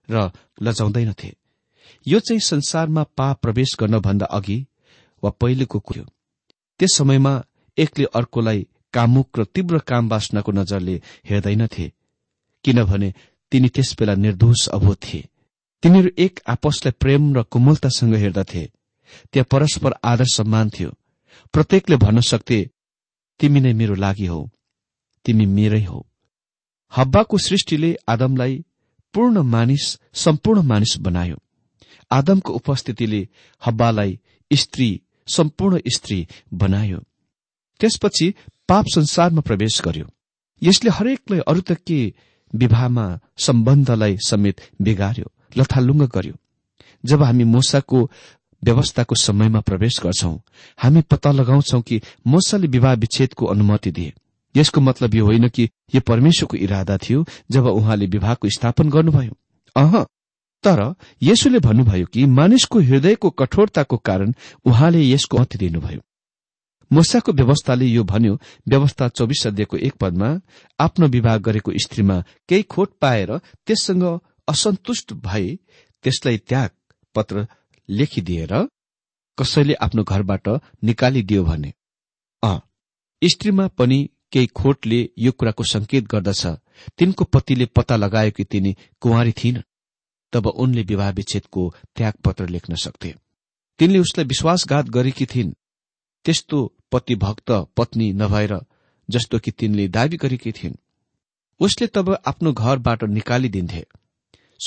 र 0.09 0.31
लजाउँदैनथे 0.63 1.31
यो 2.07 2.21
चाहिँ 2.21 2.41
संसारमा 2.41 3.03
पाप 3.17 3.41
प्रवेश 3.41 3.77
गर्नभन्दा 3.81 4.27
अघि 4.27 4.59
वा 5.23 5.31
पहिलेको 5.31 5.79
कुरो। 5.79 6.05
त्यस 6.81 6.97
समयमा 6.97 7.33
एकले 7.79 8.05
अर्कोलाई 8.15 8.67
कामुक 8.93 9.39
र 9.39 9.45
तीव्र 9.45 9.79
काम 9.79 10.09
बाँच्नको 10.09 10.53
नजरले 10.53 10.95
हेर्दैनथे 11.31 11.93
किनभने 12.65 13.13
तिनी 13.53 13.69
त्यसबेला 13.69 14.15
निर्दोष 14.15 14.69
अबोध 14.69 14.97
थिए। 14.97 15.29
तिनीहरू 15.83 16.11
एक 16.19 16.41
आपसलाई 16.47 16.93
प्रेम 17.01 17.23
र 17.37 17.43
कोमलतासँग 17.43 18.15
हेर्दथे 18.15 18.65
त्यहाँ 19.33 19.47
परस्पर 19.51 19.93
आदर 20.05 20.25
सम्मान 20.25 20.71
थियो। 20.71 20.91
प्रत्येकले 21.53 21.97
भन्न 21.97 22.21
सक्थे 22.21 22.59
तिमी 23.41 23.61
नै 23.61 23.73
मेरो 23.73 23.95
लागि 23.95 24.27
हौ। 24.27 24.41
तिमी 25.25 25.47
मेरै 25.47 25.83
हौ। 25.85 26.01
हब्बाको 26.93 27.39
सृष्टिले 27.39 27.97
आदमलाई 28.09 28.65
पूर्ण 29.15 29.43
मानिस 29.43 29.99
सम्पूर्ण 30.15 30.63
मानिस 30.63 30.97
बनायो। 30.99 31.37
आदमको 32.11 32.53
उपस्थितिले 32.53 33.29
हब्बालाई 33.63 34.19
स्त्री 34.51 34.89
सम्पूर्ण 35.27 35.81
स्त्री 35.95 36.27
बनायो। 36.55 36.99
त्यसपछि 37.81 38.35
पाप 38.69 38.85
संसारमा 38.95 39.41
प्रवेश 39.41 39.83
गर्यो। 39.85 40.07
यसले 40.63 40.91
हरेकलाई 40.91 41.41
अरू 41.41 41.61
त 41.61 41.73
के 41.73 42.15
विवाहमा 42.55 43.19
सम्बन्धलाई 43.39 44.17
समेत 44.17 44.61
बिगार्यो 44.83 45.33
लथालुङ्ग 45.59 46.03
गर्यो। 46.03 46.35
जब 47.05 47.23
हामी 47.23 47.45
मोसाको 47.45 48.11
व्यवस्थाको 48.65 49.15
समयमा 49.15 49.61
प्रवेश 49.61 50.01
गर्छौं 50.03 50.39
हामी 50.79 51.01
पत्ता 51.01 51.31
लगाउँछौ 51.31 51.81
कि 51.81 52.01
मोसाले 52.27 52.67
विवाह 52.67 52.93
विच्छेदको 52.93 53.47
अनुमति 53.47 53.91
दिए। 53.91 54.13
यसको 54.57 54.81
मतलब 54.81 55.15
यो 55.15 55.25
होइन 55.25 55.49
कि 55.49 55.71
यो 55.95 56.01
परमेश्वरको 56.01 56.57
इरादा 56.57 56.99
थियो 56.99 57.25
जब 57.51 57.67
उहाँले 57.67 58.07
विवाहको 58.07 58.49
स्थापन 58.49 58.91
गर्नुभयो। 58.91 59.37
अह 59.77 60.07
तर 60.65 60.81
यसोले 61.23 61.59
भन्नुभयो 61.59 62.07
कि 62.07 62.25
मानिसको 62.39 62.81
हृदयको 62.81 63.31
कठोरताको 63.31 63.97
कारण 63.99 64.33
उहाँले 64.65 65.03
यसको 65.03 65.39
मति 65.39 65.59
दिनुभयो। 65.59 66.01
मोसाको 66.91 67.33
व्यवस्थाले 67.33 67.87
यो 67.87 68.03
भन्यो 68.05 68.39
व्यवस्था 68.69 69.09
चौबिस 69.09 69.47
अध्ययको 69.47 69.77
एक 69.77 69.95
पदमा 70.01 70.29
आफ्नो 70.81 71.07
विवाह 71.09 71.37
गरेको 71.39 71.73
स्त्रीमा 71.83 72.21
केही 72.49 72.63
खोट 72.63 72.91
पाएर 73.01 73.37
त्यससँग 73.39 74.05
असन्तुष्ट 74.49 75.13
भए 75.25 75.57
त्यसलाई 76.05 76.39
त्याग 76.39 76.71
पत्र 77.15 77.47
लेखिदिएर 77.89 78.53
कसैले 79.39 79.75
आफ्नो 79.75 80.03
घरबाट 80.05 80.49
निकालिदियो 80.85 81.45
भने। 81.45 81.73
अ 82.43 82.59
स्त्रीमा 83.23 83.67
पनि 83.69 83.99
केही 84.33 84.47
खोटले 84.47 85.01
यो 85.19 85.33
कुराको 85.33 85.65
संकेत 85.65 86.05
गर्दछ। 86.05 86.47
तिनको 86.99 87.25
पतिले 87.25 87.67
पत्ता 87.67 87.97
लगायो 87.97 88.31
कि 88.31 88.45
तिनी 88.45 88.77
कुंवारी 89.01 89.33
थिइन् 89.33 89.63
तब 90.33 90.47
उनले 90.47 90.83
विवाह 90.83 91.11
विच्छेदको 91.11 91.75
त्याग 91.97 92.15
पत्र 92.25 92.49
लेख्न 92.49 92.75
सक्थे। 92.75 93.15
तिनले 93.79 93.99
उसलाई 93.99 94.25
विश्वासघात 94.25 94.87
गरेकी 94.89 95.27
थिइन्। 95.27 95.53
त्यस्तो 96.25 96.75
पतिभक्त 96.93 97.51
पत्नी 97.77 98.13
नभएर 98.13 98.61
जस्तो 99.11 99.39
कि 99.39 99.51
तिनले 99.51 99.89
दावी 99.89 100.17
गरेकी 100.17 100.53
थिइन्। 100.53 100.77
उसले 101.61 101.87
तब 101.87 102.17
आफ्नो 102.27 102.53
घरबाट 102.53 103.05
निकालिदिन्थे। 103.05 103.87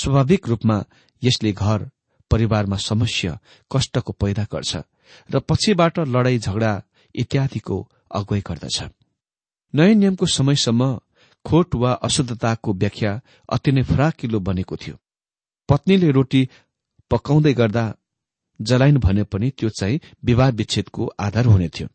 स्वाभाविक 0.00 0.48
रूपमा 0.48 0.84
यसले 1.24 1.52
घर 1.52 1.90
परिवारमा 2.30 2.76
समस्या 2.76 3.38
कष्टको 3.72 4.12
पैदा 4.12 4.44
गर्छ 4.52 4.76
र 5.30 5.38
पछिबाट 5.38 5.98
लडाई 5.98 6.38
झगडा 6.38 6.82
इत्यादिको 7.14 7.76
अगुवाई 8.14 8.40
गर्दछ। 8.40 8.82
नयाँ 9.74 9.94
नियमको 9.94 10.26
समयसम्म 10.26 11.00
खोट 11.44 11.74
वा 11.74 11.92
अशुद्धताको 11.92 12.72
व्याख्या 12.72 13.20
अति 13.52 13.72
नै 13.72 13.82
फराकिलो 13.82 14.40
बनेको 14.40 14.76
थियो। 14.76 14.96
पत्नीले 15.68 16.10
रोटी 16.10 16.48
पकाउँदै 17.10 17.52
गर्दा 17.54 17.84
जलाइन 18.60 18.96
भने 18.96 19.22
पनि 19.24 19.50
त्यो 19.50 19.68
चाहिँ 19.68 20.00
विवाह 20.24 20.50
विच्छेदको 20.50 21.06
आधार 21.20 21.46
हुने 21.46 21.68
थियो। 21.68 21.88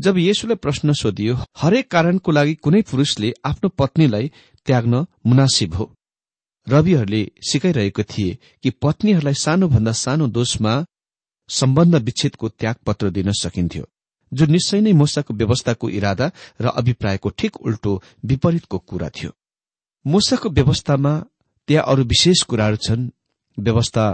जब 0.00 0.18
यसुलाई 0.18 0.56
प्रश्न 0.56 0.92
सोधियो 0.92 1.34
हरेक 1.56 1.90
कारणको 1.90 2.32
लागि 2.32 2.54
कुनै 2.54 2.82
पुरूषले 2.82 3.32
आफ्नो 3.44 3.68
पत्नीलाई 3.68 4.32
त्याग्न 4.66 5.06
मुनासिब 5.26 5.74
हो? 5.74 5.92
रविहरूले 6.68 7.22
सिकाइरहेको 7.50 8.02
थिए 8.02 8.38
कि 8.62 8.70
पत्नीहरूलाई 8.82 9.34
सानोभन्दा 9.34 9.92
सानो 9.92 10.26
दोषमा 10.28 10.72
सम्बन्ध 11.48 11.94
विच्छेदको 11.96 12.48
त्यागपत्र 12.48 13.10
दिन 13.10 13.32
सकिन्थ्यो 13.32 13.84
जो 14.32 14.46
निश्चय 14.46 14.80
नै 14.80 14.92
मोसाको 14.92 15.34
व्यवस्थाको 15.34 15.88
इरादा 15.88 16.30
र 16.60 16.66
अभिप्रायको 16.66 17.28
ठिक 17.30 17.56
उल्टो 17.56 18.02
विपरीतको 18.24 18.78
कुरा 18.78 19.08
थियो। 19.08 19.30
मोसाको 20.06 20.48
व्यवस्थामा 20.48 21.12
त्यहाँ 21.68 21.84
अरू 21.86 22.02
विशेष 22.04 22.42
कुराहरू 22.42 22.76
छन्। 22.76 23.10
व्यवस्था 23.58 24.04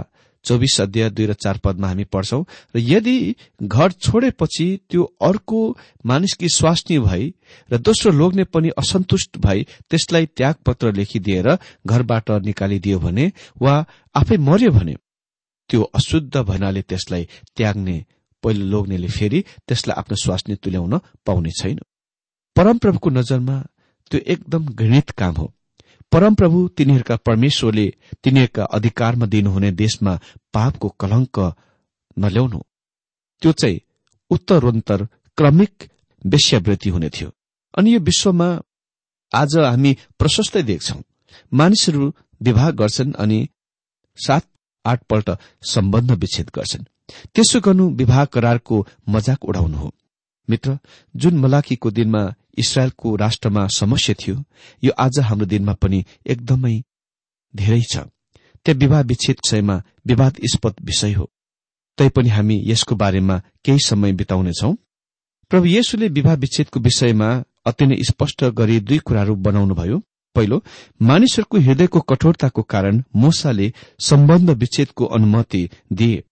चौबिस 0.45 0.79
अध्याय 0.81 1.09
दुई 1.09 1.25
र 1.25 1.33
चार 1.33 1.57
पदमा 1.63 1.87
हामी 1.87 2.03
पढ्छौं। 2.03 2.43
र 2.75 2.79
यदि 2.79 3.35
घर 3.63 3.91
छोडेपछि 3.91 4.67
त्यो 4.89 5.03
अर्को 5.21 5.59
मानिसकी 6.05 6.49
स्वास्नी 6.49 6.99
भई 6.99 7.33
र 7.71 7.77
दोस्रो 7.77 8.11
लोग्ने 8.11 8.43
पनि 8.43 8.69
असन्तुष्ट 8.77 9.37
भई 9.37 9.63
त्यसलाई 9.89 10.25
त्यागपत्र 10.37 10.91
लेखिदिएर 10.93 11.47
घरबाट 11.87 12.31
निकालिदियो 12.45 12.99
भने 12.99 13.31
वा 13.61 13.73
आफै 14.15 14.37
मर्यो 14.37 14.71
भने 14.71 14.95
त्यो 15.69 15.81
अशुद्ध 15.95 16.35
भनाले 16.37 16.81
त्यसलाई 16.81 17.27
त्याग्ने 17.55 17.97
पहिलो 18.43 18.65
लोग्नेले 18.65 19.07
फेरि 19.07 19.39
त्यसलाई 19.67 19.95
आफ्नो 19.99 20.15
स्वास्नी 20.15 20.55
तुल्याउन 20.55 20.99
पाउने 21.25 21.51
छैन। 21.61 21.79
परमप्रभुको 22.55 23.09
नजरमा 23.09 23.57
त्यो 24.11 24.19
एकदम 24.27 24.65
घृणित 24.75 25.09
काम 25.11 25.35
हो। 25.35 25.53
परमप्रभु 26.13 26.67
तिनीहरूका 26.67 27.15
परमेश्वरले 27.15 27.93
तिनीहरूका 28.23 28.63
अधिकारमा 28.63 29.25
दिनुहुने 29.25 29.71
देशमा 29.71 30.19
पापको 30.53 30.89
कलंक 30.89 31.55
नल्याउनु। 32.19 32.59
त्यो 33.41 33.51
चाहिँ 33.51 33.79
उत्तरोत्तर 34.29 35.07
क्रमिक 35.37 35.89
वेश्यावृत्ति 36.25 36.89
हुने 36.89 37.09
थियो। 37.09 37.31
अनि 37.77 37.95
यो 37.95 37.99
विश्वमा 37.99 38.61
आज 39.35 39.57
हामी 39.57 39.97
प्रशस्तै 40.19 40.63
देख्छौ। 40.63 40.99
मानिसहरू 41.53 42.13
विवाह 42.41 42.71
गर्छन् 42.71 43.13
अनि 43.13 43.47
सात 44.15 44.45
आठपल्ट 44.85 45.29
सम्बन्ध 45.69 46.11
विच्छेद 46.11 46.51
गर्छन्। 46.55 46.83
त्यसो 47.35 47.61
गर्नु 47.61 47.89
विवाह 47.89 48.25
करारको 48.25 48.87
मजाक 49.09 49.45
उडाउनु 49.45 49.77
हो। 49.77 49.91
मित्र 50.49 50.77
जुन 51.15 51.37
मलाखीको 51.37 51.91
दिनमा 51.91 52.33
इसरायलको 52.57 53.15
राष्ट्रमा 53.15 53.67
समस्या 53.67 54.15
थियो 54.21 54.43
यो 54.83 54.91
आज 54.99 55.19
हाम्रो 55.19 55.45
दिनमा 55.45 55.73
पनि 55.73 56.03
एकदमै 56.27 56.75
धेरै 57.53 57.81
छ। 57.81 57.97
त्यो 58.65 58.75
विवाह 58.75 59.01
विच्छेद 59.01 59.35
विषयमा 59.35 59.81
विवादस्पद 60.07 60.73
विषय 60.81 61.13
हो। 61.13 61.29
तैपनि 61.97 62.29
हामी 62.29 62.61
यसको 62.65 62.95
बारेमा 62.95 63.37
केही 63.65 63.79
समय 63.79 64.11
बिताउनेछौ। 64.13 64.73
प्रभु 65.51 65.65
येशुले 65.65 66.07
विवाह 66.07 66.35
विच्छेदको 66.35 66.79
विषयमा 66.79 67.29
अति 67.65 67.85
नै 67.85 67.95
स्पष्ट 68.03 68.43
गरी 68.43 68.79
दुई 68.79 68.97
कुराहरू 68.97 69.35
बनाउनुभयो 69.35 70.01
पहिलो 70.35 70.57
मानिसहरूको 71.01 71.57
हृदयको 71.57 71.99
कठोरताको 71.99 72.61
कारण 72.63 73.03
मोसाले 73.15 73.73
सम्बन्ध 73.99 74.49
विच्छेदको 74.49 75.05
अनुमति 75.05 75.69
दिए। 75.93 76.23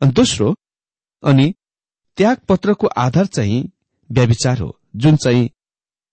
अनि 0.00 0.12
दोस्रो 0.12 0.54
अनि 1.22 1.54
त्याग 2.18 2.36
पत्रको 2.48 2.86
आधार 2.86 3.26
चाहिँ 3.26 3.70
व्याविचार 4.10 4.58
हो 4.58 4.78
जुन 4.96 5.16
चाहिँ 5.16 5.48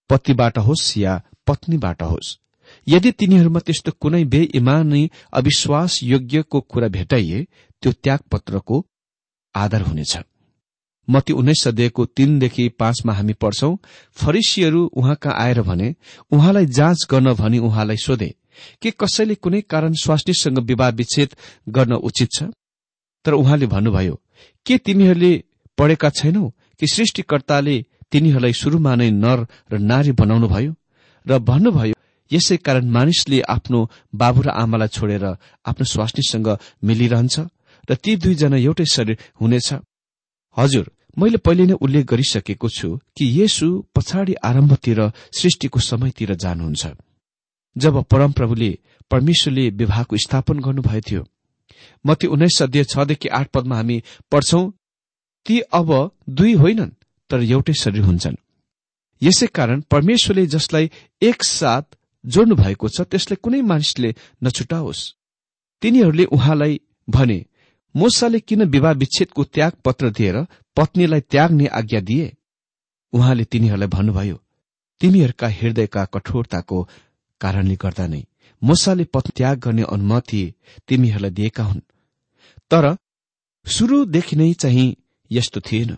पतिबाट 0.09 0.57
होस् 0.57 0.97
या 0.97 1.21
पत्नीबाट 1.47 2.01
होस्। 2.03 2.37
यदि 2.87 3.11
तिनीहरूमा 3.11 3.59
त्यस्तो 3.59 3.91
कुनै 3.91 4.23
बेइमानी 4.25 5.09
अविश्वास 5.33 6.03
योग्यको 6.03 6.61
कुरा 6.61 6.87
भेटाइए 6.87 7.47
त्यो 7.81 7.91
त्याग 7.91 8.19
पत्रको 8.31 8.85
आधार 9.55 9.81
हुनेछ। 9.81 10.17
मती 11.07 11.33
उन्नाइस 11.33 11.63
सदेको 11.63 12.05
तीनदेखि 12.05 12.69
पाँचमा 12.69 13.13
हामी 13.13 13.33
पढ्छौं 13.33 13.75
फरिसीहरू 14.11 14.85
उहाँका 14.93 15.31
आएर 15.31 15.61
भने 15.61 15.95
उहाँलाई 16.31 16.65
जाँच 16.65 17.07
गर्न 17.11 17.33
भनी 17.33 17.57
उहाँलाई 17.57 17.97
सोधे। 17.97 18.35
के 18.81 18.91
कसैले 18.91 19.35
कुनै 19.35 19.61
कारण 19.61 19.93
स्वास्नीसँग 19.93 20.59
विवाह 20.59 20.89
विच्छेद 20.89 21.35
गर्न 21.69 21.93
उचित 21.93 22.29
छ? 22.31 22.43
तर 23.25 23.33
उहाँले 23.33 23.67
भन्नुभयो 23.67 24.21
के 24.65 24.77
तिमीहरूले 24.77 25.43
पढेका 25.77 26.09
छैनौ? 26.09 26.49
कि 26.79 26.87
सृष्टिकर्ताले 26.87 27.85
तिनीहरूलाई 28.15 28.53
शुरूमा 28.61 28.93
नै 28.95 29.09
नर 29.23 29.39
र 29.71 29.73
नारी 29.91 30.11
बनाउनुभयो 30.21 30.71
र 31.25 31.31
भन्नुभयो 31.49 31.95
यसै 32.31 32.57
कारण 32.65 32.85
मानिसले 32.95 33.39
आफ्नो 33.55 33.79
बाबु 34.15 34.41
र 34.47 34.49
आमालाई 34.55 34.89
छोडेर 34.95 35.25
आफ्नो 35.69 35.85
स्वास्नीसँग 35.93 36.47
मिलिरहन्छ 36.87 37.35
र 37.89 37.91
ती 38.03 38.11
दुईजना 38.23 38.57
एउटै 38.57 38.85
शरीर 38.95 39.17
हुनेछ। 39.41 39.69
हजुर 40.57 40.85
मैले 41.17 41.37
पहिले 41.45 41.63
नै 41.69 41.75
उल्लेख 41.83 42.03
गरिसकेको 42.11 42.67
छु 42.77 42.89
कि 43.17 43.25
यसु 43.39 43.67
पछाडि 43.95 44.33
आरम्भतिर 44.47 44.99
सृष्टिको 45.39 45.79
समयतिर 45.91 46.33
जानुहुन्छ 46.43 46.83
जब 47.75 47.95
परमप्रभुले 48.11 48.71
परमेश्वरले 49.11 49.65
विवाहको 49.79 50.17
स्थापन 50.17 50.59
गर्नुभएको 50.65 51.05
थियो। 51.07 51.23
मती 52.05 52.27
उन्नाइस 52.27 52.57
सय 52.57 52.83
छदेखि 52.83 53.27
आठ 53.37 53.47
पदमा 53.53 53.75
हामी 53.75 53.97
पढ्छौं 54.31 54.63
ती 55.45 55.59
अब 55.79 55.89
दुई 56.29 56.53
होइनन् 56.53 56.97
तर 57.29 57.43
एउटै 57.43 57.73
शरीर 57.73 58.03
हुन्छन्। 58.03 58.35
यसै 59.21 59.47
कारण 59.47 59.81
परमेश्वरले 59.81 60.45
जसलाई 60.47 60.91
एकसाथ 61.21 61.85
जोड्नु 62.25 62.55
भएको 62.55 62.87
छ 62.89 63.01
त्यसलाई 63.01 63.37
कुनै 63.41 63.61
मानिसले 63.61 64.15
नछुटाओस्। 64.43 65.01
तिनीहरूले 65.81 66.25
उहाँलाई 66.25 66.79
भने 67.09 67.45
मोसाले 67.95 68.39
किन 68.39 68.63
विवाह 68.63 68.91
विच्छेदको 68.91 69.43
त्याग 69.43 69.71
पत्र 69.85 70.09
दिएर 70.09 70.37
पत्नीलाई 70.75 71.21
त्याग्ने 71.21 71.65
आज्ञा 71.65 71.99
दिए? 71.99 72.27
उहाँले 73.13 73.43
तिनीहरूलाई 73.43 73.87
भन्नुभयो 73.87 74.37
तिमीहरूका 75.01 75.47
हृदयका 75.47 76.05
कठोरताको 76.05 76.77
कारणले 77.41 77.75
गर्दा 77.75 78.07
नै 78.07 78.23
मोसाले 78.61 79.03
पत्नी 79.03 79.31
त्याग 79.37 79.59
गर्ने 79.59 79.83
अनुमति 79.83 80.41
तिमीहरूलाई 80.87 81.31
दिएका 81.31 81.63
हुन्। 81.63 81.87
तर 82.71 82.85
सुरुदेखि 83.65 84.35
नै 84.35 84.53
चाहिँ 84.53 84.95
यस्तो 85.31 85.59
थिएन। 85.61 85.97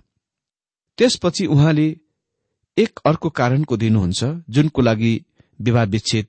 त्यसपछि 0.98 1.46
उहाँले 1.46 1.88
एक 2.78 3.00
अर्को 3.06 3.30
कारणको 3.30 3.78
दिनुहुन्छ 3.78 4.24
जुनको 4.50 4.82
लागि 4.82 5.14
विवाह 5.60 5.84
विच्छेद 5.86 6.28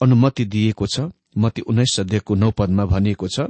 अनुमति 0.00 0.44
दिएको 0.44 0.86
छ। 0.86 1.00
मती 1.38 1.62
उन्नाइस 1.62 1.94
सध्यको 1.96 2.34
नौ 2.34 2.50
पदमा 2.50 2.84
भनिएको 2.86 3.28
छ 3.28 3.48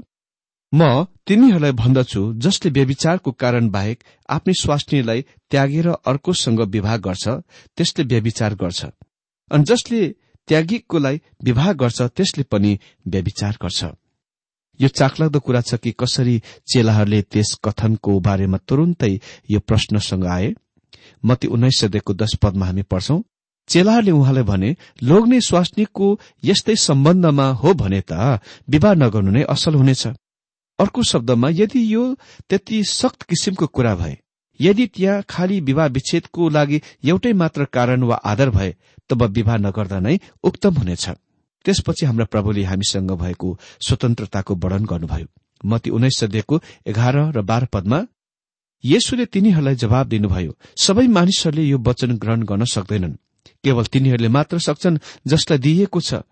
म 0.72 1.04
तिनीहरूलाई 1.26 1.72
भन्दछु 1.72 2.22
जसले 2.36 2.70
व्यविचारको 2.70 3.32
कारण 3.32 3.68
बाहेक 3.70 4.02
आफ्नै 4.28 4.54
स्वास्नीलाई 4.54 5.22
त्यागेर 5.50 5.88
अर्कोसँग 5.88 6.60
विवाह 6.74 6.96
गर्छ 6.96 7.28
त्यसले 7.76 8.04
व्यविचार 8.04 8.54
गर्छ। 8.54 8.84
अनि 9.50 9.64
जसले 9.64 10.00
त्यागिकोलाई 10.48 11.20
विवाह 11.44 11.72
गर्छ 11.72 12.02
त्यसले 12.16 12.42
पनि 12.42 12.78
व्यविचार 13.06 13.58
गर्छ। 13.62 13.84
यो 14.80 14.88
चाखलाग्दो 14.88 15.40
कुरा 15.40 15.60
छ 15.60 15.74
कि 15.82 15.90
कसरी 16.00 16.36
चेलाहरूले 16.72 17.20
त्यस 17.22 17.54
कथनको 17.64 18.18
बारेमा 18.20 18.58
तुरुन्तै 18.68 19.12
यो 19.50 19.60
प्रश्नसँग 19.60 20.26
आए? 20.26 20.54
मती 21.24 21.46
उन्नाइस 21.48 21.80
सदेखको 21.80 22.14
दश 22.14 22.34
पदमा 22.42 22.66
हामी 22.66 22.82
पढ्छौं 22.90 23.20
चेलाहरूले 23.68 24.12
उहाँलाई 24.12 24.44
भने 24.44 24.74
लोग्ने 25.02 25.40
स्वास्नीको 25.40 26.06
यस्तै 26.44 26.76
सम्बन्धमा 26.78 27.46
हो 27.62 27.74
भने 27.74 28.00
त 28.10 28.40
विवाह 28.70 28.94
नगर्नु 28.94 29.30
नै 29.30 29.42
असल 29.54 29.74
हुनेछ। 29.74 30.06
अर्को 30.78 31.02
शब्दमा 31.02 31.48
यदि 31.52 31.82
यो 31.94 32.04
त्यति 32.48 32.82
सक्त 32.84 33.22
किसिमको 33.22 33.66
कुरा 33.66 33.94
भए 33.96 34.16
यदि 34.60 34.86
त्यहाँ 34.86 35.22
खालि 35.28 35.60
विवाह 35.60 35.86
विच्छेदको 35.96 36.48
लागि 36.48 36.80
एउटै 37.04 37.32
मात्र 37.32 37.64
कारण 37.76 38.02
वा 38.02 38.16
आधार 38.30 38.50
भए 38.50 38.74
तब 39.10 39.22
विवाह 39.36 39.56
नगर्दा 39.56 39.98
नै 40.00 40.18
उक्तम 40.44 40.74
हुनेछ। 40.74 41.08
त्यसपछि 41.66 42.06
हाम्रा 42.06 42.24
प्रभुले 42.30 42.62
हामीसँग 42.62 43.10
भएको 43.18 43.48
स्वतन्त्रताको 43.86 44.54
वर्णन 44.54 44.84
गर्नुभयो। 44.86 45.26
मती 45.64 45.90
उन्नाइस 45.90 46.18
सदेखको 46.20 46.62
एघार 46.86 47.16
र 47.36 47.42
बाह्र 47.42 47.66
पदमा 47.74 47.98
येशुले 48.84 49.26
तिनीहरूलाई 49.26 49.74
जवाब 49.74 50.06
दिनुभयो 50.08 50.52
सबै 50.78 51.06
मानिसहरूले 51.06 51.64
यो 51.66 51.78
वचन 51.78 52.16
ग्रहण 52.22 52.42
गर्न 52.42 52.64
सक्दैनन्। 52.64 53.14
केवल 53.64 53.84
तिनीहरूले 53.84 54.28
मात्र 54.28 54.58
सक्छन् 54.58 54.98
जसलाई 55.26 55.58
दिइएको 55.58 56.00
छ। 56.00 56.22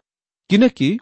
किनकि 0.50 0.98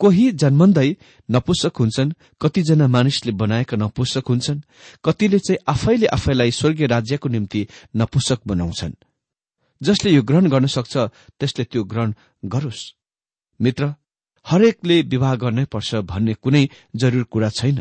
कोही 0.00 0.30
जन्मन्दै 0.32 0.88
नपुसक 1.30 1.76
हुन्छन् 1.76 2.12
कतिजना 2.40 2.86
मानिसले 2.86 3.32
बनाएका 3.32 3.76
नपुसक 3.76 4.24
हुन्छन् 4.28 4.64
कतिले 5.04 5.38
चाहिँ 5.38 5.62
आफैले 5.68 6.06
आफैलाई 6.06 6.50
स्वर्गीय 6.50 6.86
राज्यको 6.86 7.28
निम्ति 7.28 7.66
नपुसक 7.96 8.40
बनाउँछन्। 8.46 8.94
जसले 9.82 10.10
यो 10.10 10.22
ग्रहण 10.22 10.48
गर्न 10.48 10.66
सक्छ 10.66 10.96
त्यसले 11.38 11.64
त्यो 11.64 11.84
ग्रहण 11.84 12.14
गरोस्। 12.44 12.99
मित्र 13.60 13.94
हरेकले 14.46 15.02
विवाह 15.02 15.34
गर्नै 15.34 15.64
पर्छ 15.64 15.94
भन्ने 15.94 16.34
कुनै 16.34 16.68
जरुर 16.96 17.24
कुरा 17.24 17.48
छैन। 17.50 17.78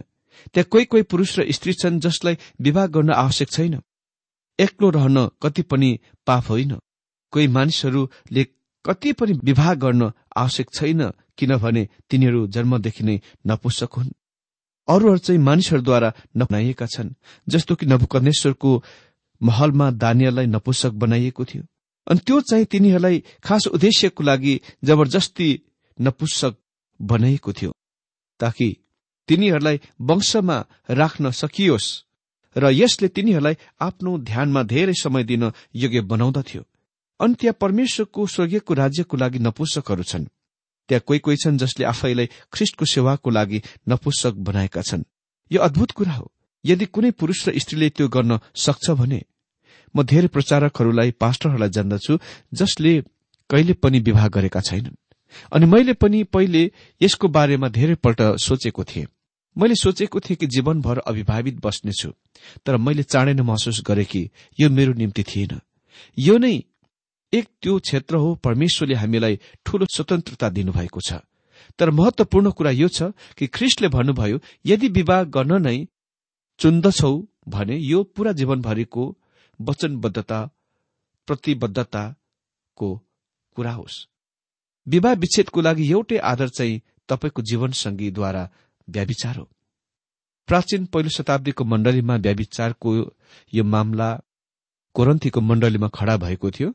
त्यहाँ 0.53 0.69
कोही 0.71 0.85
कोही 0.85 1.03
पुरूष 1.03 1.39
र 1.39 1.51
स्त्री 1.51 1.73
छन् 1.73 1.99
जसलाई 1.99 2.37
विवाह 2.61 2.87
गर्न 2.87 3.11
आवश्यक 3.13 3.49
छैन। 3.51 3.81
एक्लो 4.59 4.89
रहन 4.89 5.29
कति 5.41 5.61
पनि 5.61 5.99
पाप 6.27 6.49
होइन। 6.49 6.77
कोही 7.31 7.47
मानिसहरूले 7.47 8.43
कति 8.85 9.13
पनि 9.13 9.33
विवाह 9.43 9.73
गर्न 9.73 10.11
आवश्यक 10.37 10.67
छैन 10.73 11.11
किनभने 11.37 11.87
तिनीहरू 12.09 12.47
जन्मदेखि 12.47 13.03
नै 13.03 13.21
नपुसक 13.47 13.93
हुन्। 13.93 14.11
अरूहरू 14.87 15.17
चाहिँ 15.17 15.41
मानिसहरूद्वारा 15.41 16.13
नबनाइएका 16.37 16.85
छन् 16.85 17.09
जस्तो 17.47 17.75
कि 17.75 17.85
नभुकनेश्वरको 17.85 18.83
महलमा 19.41 19.91
दानियललाई 19.91 20.45
नपुसक 20.45 20.91
बनाइएको 20.91 21.45
थियो। 21.45 21.63
अनि 22.07 22.19
त्यो 22.19 22.41
चाहिँ 22.41 22.65
तिनीहरूलाई 22.65 23.23
खास 23.43 23.67
उद्देश्यको 23.67 24.23
लागि 24.23 24.61
जबरजस्ती 24.83 25.49
नपुसक 26.01 26.55
बनाइएको 27.01 27.53
थियो। 27.53 27.71
ताकि 28.39 28.77
तिनीहरूलाई 29.27 29.79
वंशमा 30.01 30.65
राख्न 30.89 31.31
सकियोस् 31.31 32.03
र 32.57 32.71
यसले 32.71 33.07
तिनीहरूलाई 33.07 33.55
आफ्नो 33.81 34.17
ध्यानमा 34.17 34.63
धेरै 34.63 34.93
समय 34.93 35.23
दिन 35.23 35.51
योग्य 35.75 36.01
बनाउँदथ्यो। 36.01 36.63
अनि 37.19 37.33
त्यहाँ 37.33 37.57
परमेश्वरको 37.61 38.27
स्वर्गीयको 38.27 38.73
राज्यको 38.73 39.17
लागि 39.17 39.39
नपुसकहरू 39.39 40.03
छन्। 40.03 40.25
त्यहाँ 40.89 41.03
कोही 41.05 41.19
कोही 41.19 41.37
छन् 41.37 41.57
जसले 41.57 41.85
आफैलाई 41.85 42.25
ख्रिस्टको 42.25 42.85
सेवाको 42.85 43.29
लागि 43.29 43.61
नपुसक 43.89 44.33
बनाएका 44.33 44.81
छन्। 44.81 45.03
यो 45.51 45.61
अद्भुत 45.61 45.91
कुरा 45.91 46.11
हो। 46.11 46.31
यदि 46.65 46.85
कुनै 46.85 47.11
पुरूष 47.11 47.47
र 47.47 47.59
स्त्रीले 47.59 47.89
त्यो 47.89 48.07
गर्न 48.07 48.39
सक्छ 48.55 48.91
भने 48.91 49.21
म 49.95 50.03
धेरै 50.03 50.27
प्रचारकहरूलाई 50.27 51.11
पास्टरहरूलाई 51.11 51.69
जान्दछु 51.69 52.19
जसले 52.53 53.01
कहिले 53.49 53.73
पनि 53.73 53.99
विवाह 53.99 54.27
गरेका 54.27 54.61
छैनन्। 54.61 54.97
अनि 55.53 55.65
मैले 55.65 55.93
पनि 55.93 56.23
पहिले 56.23 56.71
यसको 57.01 57.27
बारेमा 57.27 57.67
धेरैपल्ट 57.69 58.21
सोचेको 58.39 58.83
थिएँ। 58.83 59.07
मैले 59.55 59.75
सोचेको 59.75 60.19
थिएँ 60.19 60.37
कि 60.37 60.47
जीवनभर 60.47 60.97
अविभावित 60.99 61.59
बस्नेछु 61.65 62.09
तर 62.65 62.77
मैले 62.77 63.03
चाँडै 63.03 63.33
नै 63.33 63.43
महसुस 63.43 63.81
गरे 63.87 64.05
कि 64.05 64.29
यो 64.59 64.69
मेरो 64.69 64.93
निम्ति 64.93 65.23
थिएन। 65.23 65.59
यो 66.17 66.37
नै 66.37 66.53
एक 67.33 67.47
त्यो 67.61 67.79
क्षेत्र 67.79 68.15
हो 68.15 68.35
परमेश्वरले 68.35 68.95
हामीलाई 68.95 69.39
ठूलो 69.65 69.85
स्वतन्त्रता 69.85 70.49
दिनुभएको 70.49 71.01
छ। 71.01 71.21
तर 71.79 71.89
महत्वपूर्ण 71.89 72.51
कुरा 72.51 72.71
यो 72.71 72.87
छ 72.87 73.11
कि 73.37 73.47
ख्रिस्टले 73.47 73.87
भन्नुभयो 73.87 74.39
यदि 74.65 74.87
विवाह 74.89 75.23
गर्न 75.35 75.61
नै 75.61 75.77
चुन्दछौ 76.59 77.13
भने 77.47 77.77
यो 77.77 78.03
पूरा 78.03 78.31
जीवनभरिको 78.31 79.03
वचनबद्धता 79.59 80.39
प्रतिबद्धताको 81.27 82.89
कुरा 83.55 83.71
होस्। 83.71 83.95
विवाह 84.87 85.13
विच्छेदको 85.13 85.61
लागि 85.61 85.91
एउटै 85.91 86.17
आधार 86.17 86.49
चाहिँ 86.49 86.81
तपाईँको 87.09 87.41
जीवनसंगीद्वारा 87.41 88.49
व्याविचार 88.87 89.35
हो। 89.35 89.47
प्राचीन 90.49 90.85
पहिलो 90.85 91.09
शताब्दीको 91.09 91.63
मण्डलीमा 91.65 92.15
व्याविचारको 92.15 92.95
यो 93.53 93.63
मामला 93.63 94.09
कोरन्थीको 94.95 95.41
मण्डलीमा 95.41 95.87
खड़ा 95.87 96.15
भएको 96.17 96.51
थियो। 96.51 96.69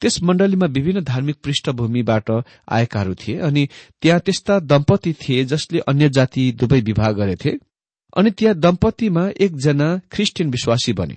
त्यस 0.00 0.22
मण्डलीमा 0.22 0.66
विभिन्न 0.66 1.00
धार्मिक 1.04 1.36
पृष्ठभूमिबाट 1.44 2.30
आएकाहरू 2.68 3.14
थिए 3.14 3.38
अनि 3.38 3.68
त्यहाँ 4.02 4.20
त्यस्ता 4.20 4.58
दम्पति 4.60 5.12
थिए 5.12 5.44
जसले 5.44 5.78
अन्य 5.80 6.08
जाति 6.08 6.50
दुवै 6.52 6.80
विवाह 6.80 7.12
गरेथे 7.12 7.58
अनि 8.16 8.30
त्यहाँ 8.30 8.54
दम्पतिमा 8.56 9.28
एकजना 9.40 9.88
ख्रिस्टियन 10.12 10.50
विश्वासी 10.50 10.92
बने। 10.92 11.16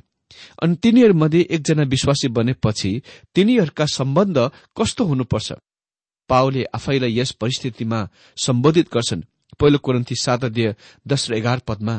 अनि 0.63 0.75
तिनीहरूमध्ये 0.75 1.41
एकजना 1.49 1.83
विश्वासी 1.83 2.27
बनेपछि 2.27 3.01
तिनीहरूका 3.35 3.85
सम्बन्ध 3.85 4.37
कस्तो 4.77 5.03
हुनुपर्छ? 5.03 5.53
पाओले 6.31 6.63
आफैलाई 6.75 7.17
यस 7.19 7.31
परिस्थितिमा 7.41 7.99
सम्बोधित 8.37 8.87
गर्छन्। 8.93 9.27
पहिलो 9.59 9.77
कोरन्थी 9.77 10.15
सात 10.15 10.43
अध्यय 10.45 10.75
दश 11.07 11.29
र 11.29 11.35
एघार 11.35 11.59
पदमा 11.67 11.95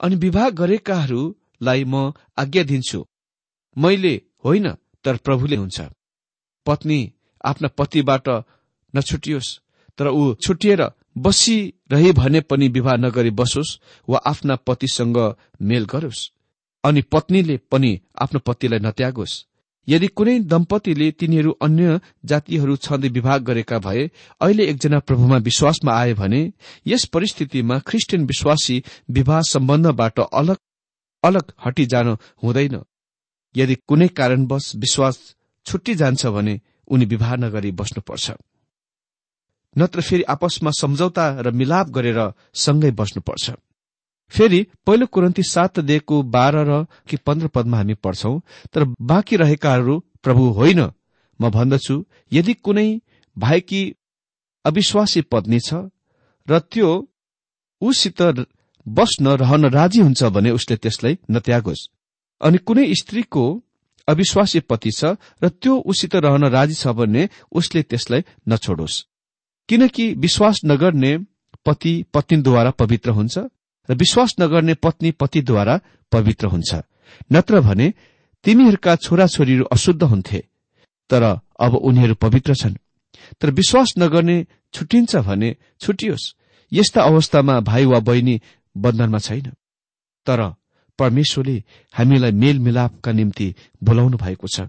अनि 0.00 0.16
विवाह 0.16 0.48
गरेकाहरूलाई 0.50 1.84
म 1.84 2.12
आज्ञा 2.38 2.62
दिन्छु। 2.62 3.00
मैले 3.76 4.14
होइन 4.44 4.66
तर 5.04 5.16
प्रभुले 5.16 5.56
हुन्छ। 5.56 5.80
पत्नी 6.66 6.98
आफ्ना 7.44 7.68
पतिबाट 7.78 8.28
नछुटियोस् 8.94 9.58
तर 9.98 10.06
ऊ 10.08 10.34
छुटिएर 10.34 10.82
बसिरहे 11.18 12.12
भने 12.12 12.40
पनि 12.40 12.68
विवाह 12.68 12.96
नगरी 12.96 13.30
बसोस् 13.30 13.78
वा 14.08 14.18
आफ्ना 14.26 14.54
पतिसँग 14.66 15.18
मेल 15.62 15.84
गरोस्। 15.84 16.30
अनि 16.84 17.02
पत्नीले 17.12 17.56
पनि 17.70 17.92
आफ्नो 18.22 18.40
पतिलाई 18.46 18.78
नत्यागोस्। 18.78 19.34
यदि 19.88 20.08
कुनै 20.08 20.38
दम्पतिले 20.52 21.10
तिनीहरू 21.10 21.50
अन्य 21.62 22.00
जातिहरू 22.24 22.76
छँदै 22.76 23.08
विभाग 23.08 23.42
गरेका 23.42 23.78
भए 23.78 24.04
अहिले 24.40 24.64
एकजना 24.64 24.98
प्रभुमा 24.98 25.36
विश्वासमा 25.48 25.92
आए 25.92 26.14
भने 26.14 26.40
यस 26.86 27.04
परिस्थितिमा 27.04 27.78
ख्रिस्टियन 27.78 28.24
विश्वासी 28.24 28.76
विवाह 29.10 29.40
सम्बन्धबाट 29.48 30.20
अलग 30.20 30.56
अलग 31.24 31.52
हटिजान 31.66 32.08
हुँदैन। 32.42 32.76
यदि 33.54 33.74
कुनै 33.88 34.08
कारणवश 34.08 34.72
विश्वास 34.76 35.18
छुट्टी 35.66 35.94
जान्छ 35.94 36.26
भने 36.26 36.60
उनी 36.88 37.04
विवाह 37.04 37.36
नगरी 37.36 37.70
बस्नुपर्छ। 37.72 38.26
नत्र 39.76 40.00
फेरि 40.00 40.22
आपसमा 40.22 40.70
सम्झौता 40.70 41.24
र 41.40 41.50
मिलाप 41.50 41.88
गरेर 41.88 42.20
सँगै 42.54 42.90
बस्नुपर्छ। 42.90 43.50
फेरि 44.32 44.60
पहिलो 44.86 45.06
कुरन्ती 45.06 45.42
सात 45.44 45.80
दिएको 45.80 46.22
बाह्र 46.34 46.64
र 46.68 46.84
कि 47.08 47.16
पन्ध्र 47.26 47.48
पदमा 47.48 47.76
हामी 47.76 47.94
पढ्छौं 47.94 48.38
तर 48.72 48.84
बाँकी 49.00 49.36
रहेकाहरू 49.36 49.98
प्रभु 50.22 50.44
होइन। 50.50 50.80
म 51.40 51.50
भन्दछु 51.50 52.04
यदि 52.32 52.54
कुनै 52.54 52.88
भाइकी 53.36 53.82
अविश्वासी 54.64 55.20
पत्नी 55.32 55.60
छ 55.60 55.90
र 56.48 56.58
त्यो 56.72 56.90
उसित 57.82 58.22
बस्न 58.86 59.28
रहन 59.40 59.64
राजी 59.70 60.00
हुन्छ 60.00 60.24
भने 60.24 60.50
उसले 60.50 60.76
त्यसलाई 60.76 61.18
नत्यागोस्। 61.30 61.88
अनि 62.40 62.58
कुनै 62.58 62.84
स्त्रीको 62.94 63.44
अविश्वासी 64.08 64.60
पति 64.60 64.90
छ 64.90 65.16
र 65.42 65.48
त्यो 65.48 65.74
उसित 65.90 66.14
रहन 66.16 66.44
राजी 66.48 66.74
छ 66.74 66.86
भने 66.98 67.28
उसले 67.52 67.82
त्यसलाई 67.82 68.22
नछोडोस्। 68.48 69.02
किनकि 69.68 70.04
विश्वास 70.14 70.60
नगर्ने 70.64 71.12
पति 71.66 71.92
पत्नीद्वारा 72.14 72.70
पवित्र 72.70 73.10
हुन्छ। 73.10 73.38
र 73.88 73.94
विश्वास 73.94 74.34
नगर्ने 74.40 74.74
पत्नी 74.74 75.10
पतिद्वारा 75.10 75.80
पवित्र 76.12 76.46
हुन्छ। 76.46 76.74
नत्र 77.32 77.60
भने 77.60 77.92
तिमीहरूका 78.44 78.96
छोराछोरीहरू 78.96 79.64
अशुद्ध 79.64 80.02
हुन्थे 80.02 80.44
तर 81.10 81.22
अब 81.60 81.74
उनीहरू 81.74 82.14
पवित्र 82.14 82.54
छन्। 82.54 82.76
तर 83.40 83.50
विश्वास 83.50 83.94
नगर्ने 83.98 84.46
छुट्टिन्छ 84.74 85.16
भने 85.16 85.56
छुटियोस्। 85.80 86.34
यस्ता 86.72 87.02
अवस्थामा 87.02 87.60
भाइ 87.60 87.84
वा 87.84 87.98
बहिनी 88.00 88.40
बन्धनमा 88.76 89.18
छैन। 89.18 89.52
तर 90.26 90.54
परमेश्वरले 90.98 91.62
हामीलाई 91.94 92.32
मेलमिलापका 92.32 93.12
निम्ति 93.12 93.54
बोलाउनु 93.82 94.16
भएको 94.16 94.46
छ। 94.48 94.60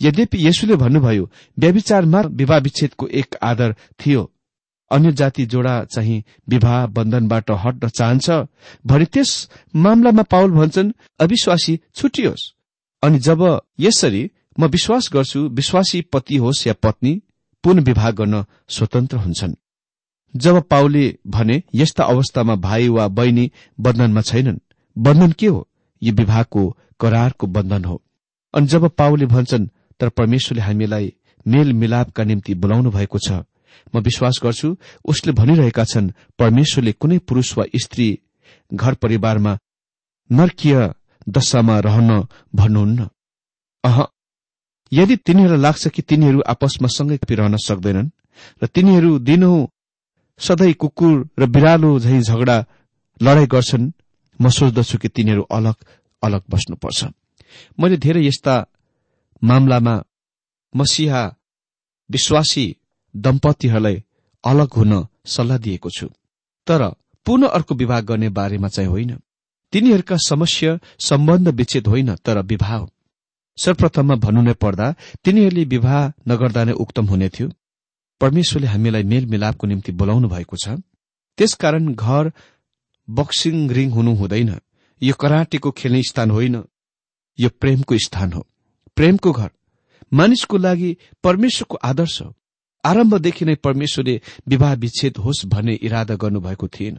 यद्यपि 0.00 0.46
यसुले 0.48 0.76
भन्नुभयो 0.76 1.30
व्यविचारमा 1.58 2.20
विवाह 2.20 2.58
विच्छेदको 2.58 3.06
एक 3.06 3.36
आदर 3.42 3.74
थियो 4.00 4.31
अन्य 4.92 5.12
जाति 5.12 5.46
जोडा 5.46 5.84
चाहिँ 5.84 6.22
विवाह 6.48 6.86
बन्धनबाट 6.86 7.50
हट्न 7.50 7.88
चाहन्छ। 7.88 8.30
भने 8.86 9.04
त्यस 9.04 9.48
मामलामा 9.76 10.22
पाउल 10.22 10.50
भन्छन् 10.50 10.92
अविश्वासी 11.20 11.78
छुटियोस्। 11.94 12.52
अनि 13.02 13.18
जब 13.18 13.60
यसरी 13.80 14.30
म 14.60 14.66
विश्वास 14.66 15.10
गर्छु 15.12 15.40
विश्वासी 15.48 16.00
पति 16.02 16.36
होस् 16.36 16.66
या 16.66 16.74
पत्नी 16.82 17.22
पुनः 17.64 17.82
विवाह 17.82 18.10
गर्न 18.10 18.44
स्वतन्त्र 18.68 19.16
हुन्छन्। 19.16 19.54
जब 20.36 20.62
पाउले 20.62 21.18
भने 21.26 21.62
यस्ता 21.74 22.04
अवस्थामा 22.04 22.54
भाइ 22.56 22.88
वा 22.88 23.08
बहिनी 23.08 23.50
बन्धनमा 23.80 24.20
छैनन्। 24.20 24.58
बन्धन 24.98 25.32
के 25.32 25.46
हो? 25.46 25.68
यो 26.02 26.12
विवाहको 26.12 26.76
करारको 27.00 27.46
बन्धन 27.46 27.84
हो। 27.84 28.02
अनि 28.54 28.66
जब 28.66 28.88
पाउले 28.88 29.26
भन्छन् 29.26 29.66
तर 30.00 30.08
परमेश्वरले 30.08 30.62
हामीलाई 30.62 31.12
मेल 31.46 31.72
मिलापका 31.72 32.24
निम्ति 32.24 32.54
बोलाउनु 32.54 32.90
भएको 32.90 33.18
छ। 33.18 33.32
म 33.94 34.00
विश्वास 34.00 34.40
गर्छु 34.42 34.68
उसले 35.04 35.32
भनिरहेका 35.32 35.84
छन् 35.84 36.12
परमेश्वरले 36.38 36.92
कुनै 36.92 37.18
पुरूष 37.18 37.48
वा 37.58 37.64
स्त्री 37.76 38.08
घर 38.70 38.94
परिवारमा 38.94 39.58
नर्कीय 40.30 40.76
दशामा 41.28 41.78
रहन 41.80 42.10
भन्नुहुन्न। 42.54 43.08
अह 43.84 43.98
यदि 44.92 45.16
तिनीहरूलाई 45.16 45.62
लाग्छ 45.62 45.88
कि 45.88 46.02
तिनीहरू 46.02 46.40
आपसमा 46.46 46.88
सँगै 46.88 47.18
रहन 47.30 47.56
सक्दैनन् 47.56 48.10
र 48.62 48.66
तिनीहरू 48.66 49.18
दिनहु 49.18 49.56
सधैँ 50.40 50.72
कुकुर 50.74 51.16
र 51.38 51.46
बिरालो 51.46 51.90
झै 51.98 52.20
झगडा 52.20 52.56
लडाई 53.20 53.46
गर्छन् 53.46 53.92
म 54.40 54.48
सोच्दछु 54.48 54.98
कि 54.98 55.08
तिनीहरू 55.08 55.42
अलग 55.50 55.76
अलग 56.22 56.42
बस्नुपर्छ। 56.50 57.00
मैले 57.80 57.96
धेरै 57.96 58.22
यस्ता 58.26 58.54
मामलामा 59.42 59.94
मसिहा 60.74 61.22
विश्वासी 62.10 62.66
दम्पतिहरूलाई 63.16 64.02
अलग 64.44 64.68
हुन 64.72 65.06
सल्लाह 65.26 65.58
दिएको 65.58 65.90
छु। 65.90 66.06
तर 66.66 66.94
पुनः 67.26 67.48
अर्को 67.48 67.74
विवाह 67.74 68.00
गर्ने 68.00 68.28
बारेमा 68.28 68.68
चाहिँ 68.68 68.88
होइन। 68.88 69.18
तिनीहरूका 69.72 70.16
समस्या 70.16 70.78
सम्बन्ध 70.98 71.48
विच्छेद 71.48 71.86
होइन 71.86 72.14
तर 72.14 72.42
विवाह 72.42 72.86
सर्वप्रथममा 73.56 74.14
भन्नु 74.14 74.42
नै 74.42 74.52
पर्दा 74.52 74.94
तिनीहरूले 75.24 75.64
विवाह 75.64 76.12
नगर्दा 76.28 76.64
नै 76.64 76.72
उक्तम 76.72 77.06
हुने 77.06 77.28
थियो। 77.28 77.50
परमेश्वरले 78.20 78.66
हामीलाई 78.66 79.02
मेलमिलापको 79.02 79.66
निम्ति 79.66 79.92
बोलाउनु 79.92 80.28
भएको 80.28 80.56
छ। 80.56 80.68
त्यसकारण 81.38 81.94
घर 81.94 82.32
बक्सिङ 83.10 83.70
रिङ 83.70 83.90
हुनु 83.90 84.14
हुँदैन। 84.14 84.60
यो 85.02 85.14
कराटेको 85.14 85.70
खेल्ने 85.70 86.02
स्थान 86.02 86.30
होइन। 86.30 86.64
यो 87.40 87.48
प्रेमको 87.60 87.98
स्थान 87.98 88.32
हो। 88.32 88.46
प्रेमको 88.96 89.32
घर। 89.32 89.50
मानिसको 90.12 90.56
लागि 90.58 90.96
परमेश्वरको 91.24 91.76
आदर्श 91.76 92.22
हो। 92.22 92.34
आरम्भदेखि 92.84 93.44
नै 93.44 93.54
परमेश्वरले 93.54 94.20
विवाह 94.48 94.74
विच्छेद 94.74 95.16
होस् 95.16 95.46
भन्ने 95.46 95.74
इरादा 95.82 96.14
गर्नुभएको 96.14 96.68
थिएन। 96.68 96.98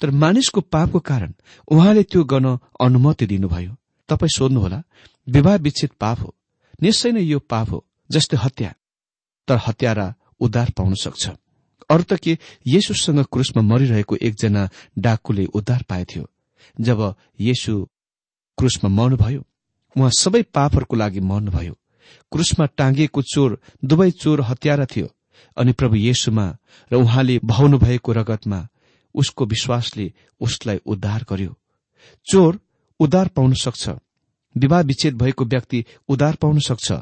तर 0.00 0.10
मानिसको 0.10 0.60
पापको 0.60 0.98
कारण 1.00 1.32
उहाँले 1.68 2.02
त्यो 2.02 2.24
गर्न 2.24 2.58
अनुमति 2.80 3.26
दिनुभयो। 3.26 3.76
तपाईँ 4.08 4.34
सोध्नुहोला 4.36 4.82
विवाह 5.28 5.56
विच्छेद 5.56 5.90
पाप 6.00 6.18
हो। 6.20 6.34
निश्चय 6.82 7.12
नै 7.12 7.22
यो 7.22 7.38
पाप 7.38 7.70
हो 7.70 7.84
जस्तै 8.10 8.36
हत्या 8.36 8.72
तर 9.48 9.58
हत्यारा 9.66 10.14
उद्धार 10.40 10.70
पाउन 10.70 10.94
सक्छ। 10.94 11.28
अरू 11.90 12.02
त 12.02 12.12
के 12.16 12.38
येशुसँग 12.66 13.20
क्रुसमा 13.32 13.62
मरिरहेको 13.62 14.16
एकजना 14.16 14.68
डाकुले 14.98 15.44
उद्धार 15.46 15.82
पाएथ्यो 15.88 16.24
जब 16.80 17.00
येशु 17.40 17.72
क्रुसमा 18.58 18.88
मर्नुभयो 18.90 19.42
उहाँ 19.96 20.10
सबै 20.10 20.42
पापहरूको 20.54 20.96
लागि 20.96 21.20
मर्नुभयो। 21.20 21.74
क्रुसमा 22.32 22.66
टाँगिएको 22.66 23.22
चोर 23.22 23.60
दुवै 23.84 24.10
चोर 24.10 24.40
हत्यारा 24.40 24.84
थियो 24.84 25.08
अनि 25.56 25.72
प्रभु 25.72 25.96
येशुमा 25.96 26.56
र 26.92 26.96
उहाँले 26.96 27.38
भाउनु 27.44 27.78
भएको 27.78 28.12
रगतमा 28.12 28.68
उसको 29.14 29.46
विश्वासले 29.46 30.12
उसलाई 30.40 30.80
उद्धार 30.86 31.24
गर्यो। 31.30 31.56
चोर 32.26 32.60
उद्धार 33.00 33.28
पाउन 33.28 33.54
सक्छ। 33.54 33.88
विवाह 34.56 34.80
विच्छेद 34.80 35.14
भएको 35.14 35.44
व्यक्ति 35.44 35.84
उद्धार 36.08 36.34
पाउन 36.34 36.58
सक्छ। 36.58 36.92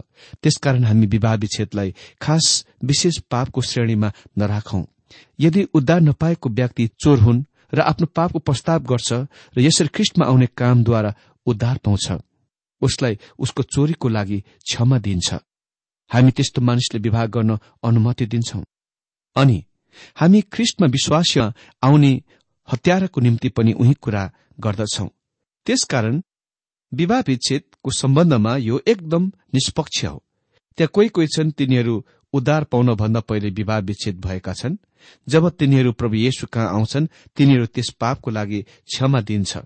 त्यसकारण 0.43 0.85
हामी 0.85 1.07
विवाह 1.07 1.35
विच्छेदलाई 1.35 1.95
खास 2.23 2.67
विशेष 2.85 3.19
पापको 3.19 3.61
श्रेणीमा 3.61 4.13
नराखौं। 4.39 4.85
यदि 5.41 5.63
उद्धार 5.75 6.01
नपाएको 6.01 6.49
व्यक्ति 6.49 6.89
चोर 7.01 7.19
हुन् 7.19 7.45
र 7.75 7.81
आफ्नो 7.81 8.07
पापको 8.07 8.39
प्रस्ताव 8.39 8.81
गर्छ 8.83 9.13
र 9.13 9.61
यसरी 9.61 9.89
ख्रिस्टमा 9.89 10.27
आउने 10.27 10.47
कामद्वारा 10.47 11.15
उद्धार 11.47 11.77
पाउँछ। 11.85 12.13
उसलाई 12.83 13.19
उसको 13.39 13.63
चोरीको 13.63 14.09
लागि 14.09 14.41
क्षमा 14.41 14.99
दिन्छ। 14.99 15.35
हामी 16.11 16.31
त्यस्तो 16.31 16.61
मानिसले 16.63 17.01
विवाह 17.01 17.27
गर्न 17.27 17.59
अनुमति 17.85 18.27
दिन्छौ। 18.27 18.63
अनि 19.37 19.65
हामी 20.17 20.41
ख्रिस्टमा 20.53 20.87
विश्वास 20.87 21.35
आउने 21.83 22.13
हत्याराको 22.69 23.21
निम्ति 23.21 23.49
पनि 23.49 23.73
उही 23.73 23.95
कुरा 23.95 24.31
गर्दछौ। 24.61 25.07
त्यसकारण 25.67 26.23
विवाह 26.93 27.21
विच्छेदको 27.21 27.91
सम्बन्धमा 27.91 28.57
यो 28.57 28.81
एकदम 28.87 29.33
निष्पक्ष 29.55 30.05
हो। 30.05 30.23
त्यहाँ 30.79 30.91
कोही 30.95 31.09
कोही 31.09 31.27
छन् 31.27 31.51
तिनीहरू 31.51 32.05
उद्धार 32.33 32.65
पाउन 32.65 32.95
भन्दा 32.95 33.21
पहिले 33.21 33.51
विवाह 33.51 33.79
विच्छेद 33.79 34.21
भएका 34.21 34.53
छन्। 34.53 34.77
जब 35.29 35.49
तिनीहरू 35.51 35.93
प्रभु 35.93 36.15
येशु 36.15 36.47
कहाँ 36.47 36.69
आउँछन् 36.69 37.07
तिनीहरू 37.37 37.67
त्यस 37.67 37.91
पापको 38.01 38.31
लागि 38.31 38.63
क्षमा 38.63 39.21
दिन्छ। 39.21 39.59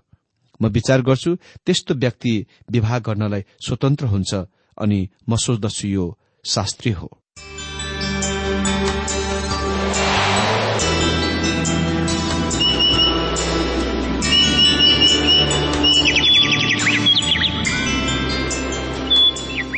म 0.61 0.67
विचार 0.67 1.01
गर्छु 1.01 1.35
त्यस्तो 1.65 1.93
व्यक्ति 1.95 2.33
विवाह 2.71 2.99
गर्नलाई 2.99 3.43
स्वतन्त्र 3.67 4.05
हुन्छ 4.05 4.33
अनि 4.77 4.99
म 5.29 5.35
सोच्दछु 5.35 5.87
यो 5.87 6.05
शास्त्रीय 6.45 6.93
हो। 6.93 7.22